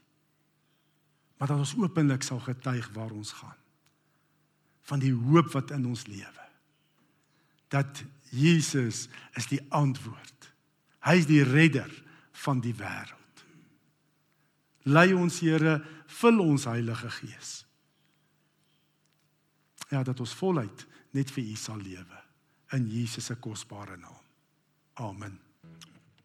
Maar 1.40 1.54
dat 1.54 1.62
ons 1.64 1.74
openlik 1.80 2.22
sal 2.22 2.42
getuig 2.44 2.90
waar 2.92 3.10
ons 3.10 3.32
gaan. 3.40 3.58
Van 4.84 5.00
die 5.00 5.14
hoop 5.14 5.48
wat 5.56 5.72
in 5.72 5.86
ons 5.88 6.04
lewe. 6.06 6.46
Dat 7.72 8.02
Jesus 8.30 9.06
is 9.38 9.48
die 9.48 9.60
antwoord. 9.72 10.50
Hy 11.08 11.16
is 11.22 11.28
die 11.30 11.42
redder 11.46 11.90
van 12.44 12.60
die 12.62 12.74
wêreld. 12.76 13.18
Lei 14.92 15.12
ons 15.16 15.38
Here, 15.40 15.78
vul 16.20 16.42
ons 16.42 16.66
Heilige 16.68 17.10
Gees. 17.16 17.52
Ja, 19.88 20.02
dat 20.04 20.20
ons 20.20 20.34
voluit 20.36 20.84
net 21.16 21.32
vir 21.32 21.48
U 21.48 21.56
sal 21.56 21.80
lewe 21.80 22.20
in 22.76 22.88
Jesus 22.88 23.30
se 23.30 23.38
kosbare 23.40 23.96
naam. 24.00 24.20
Amen 25.00 25.40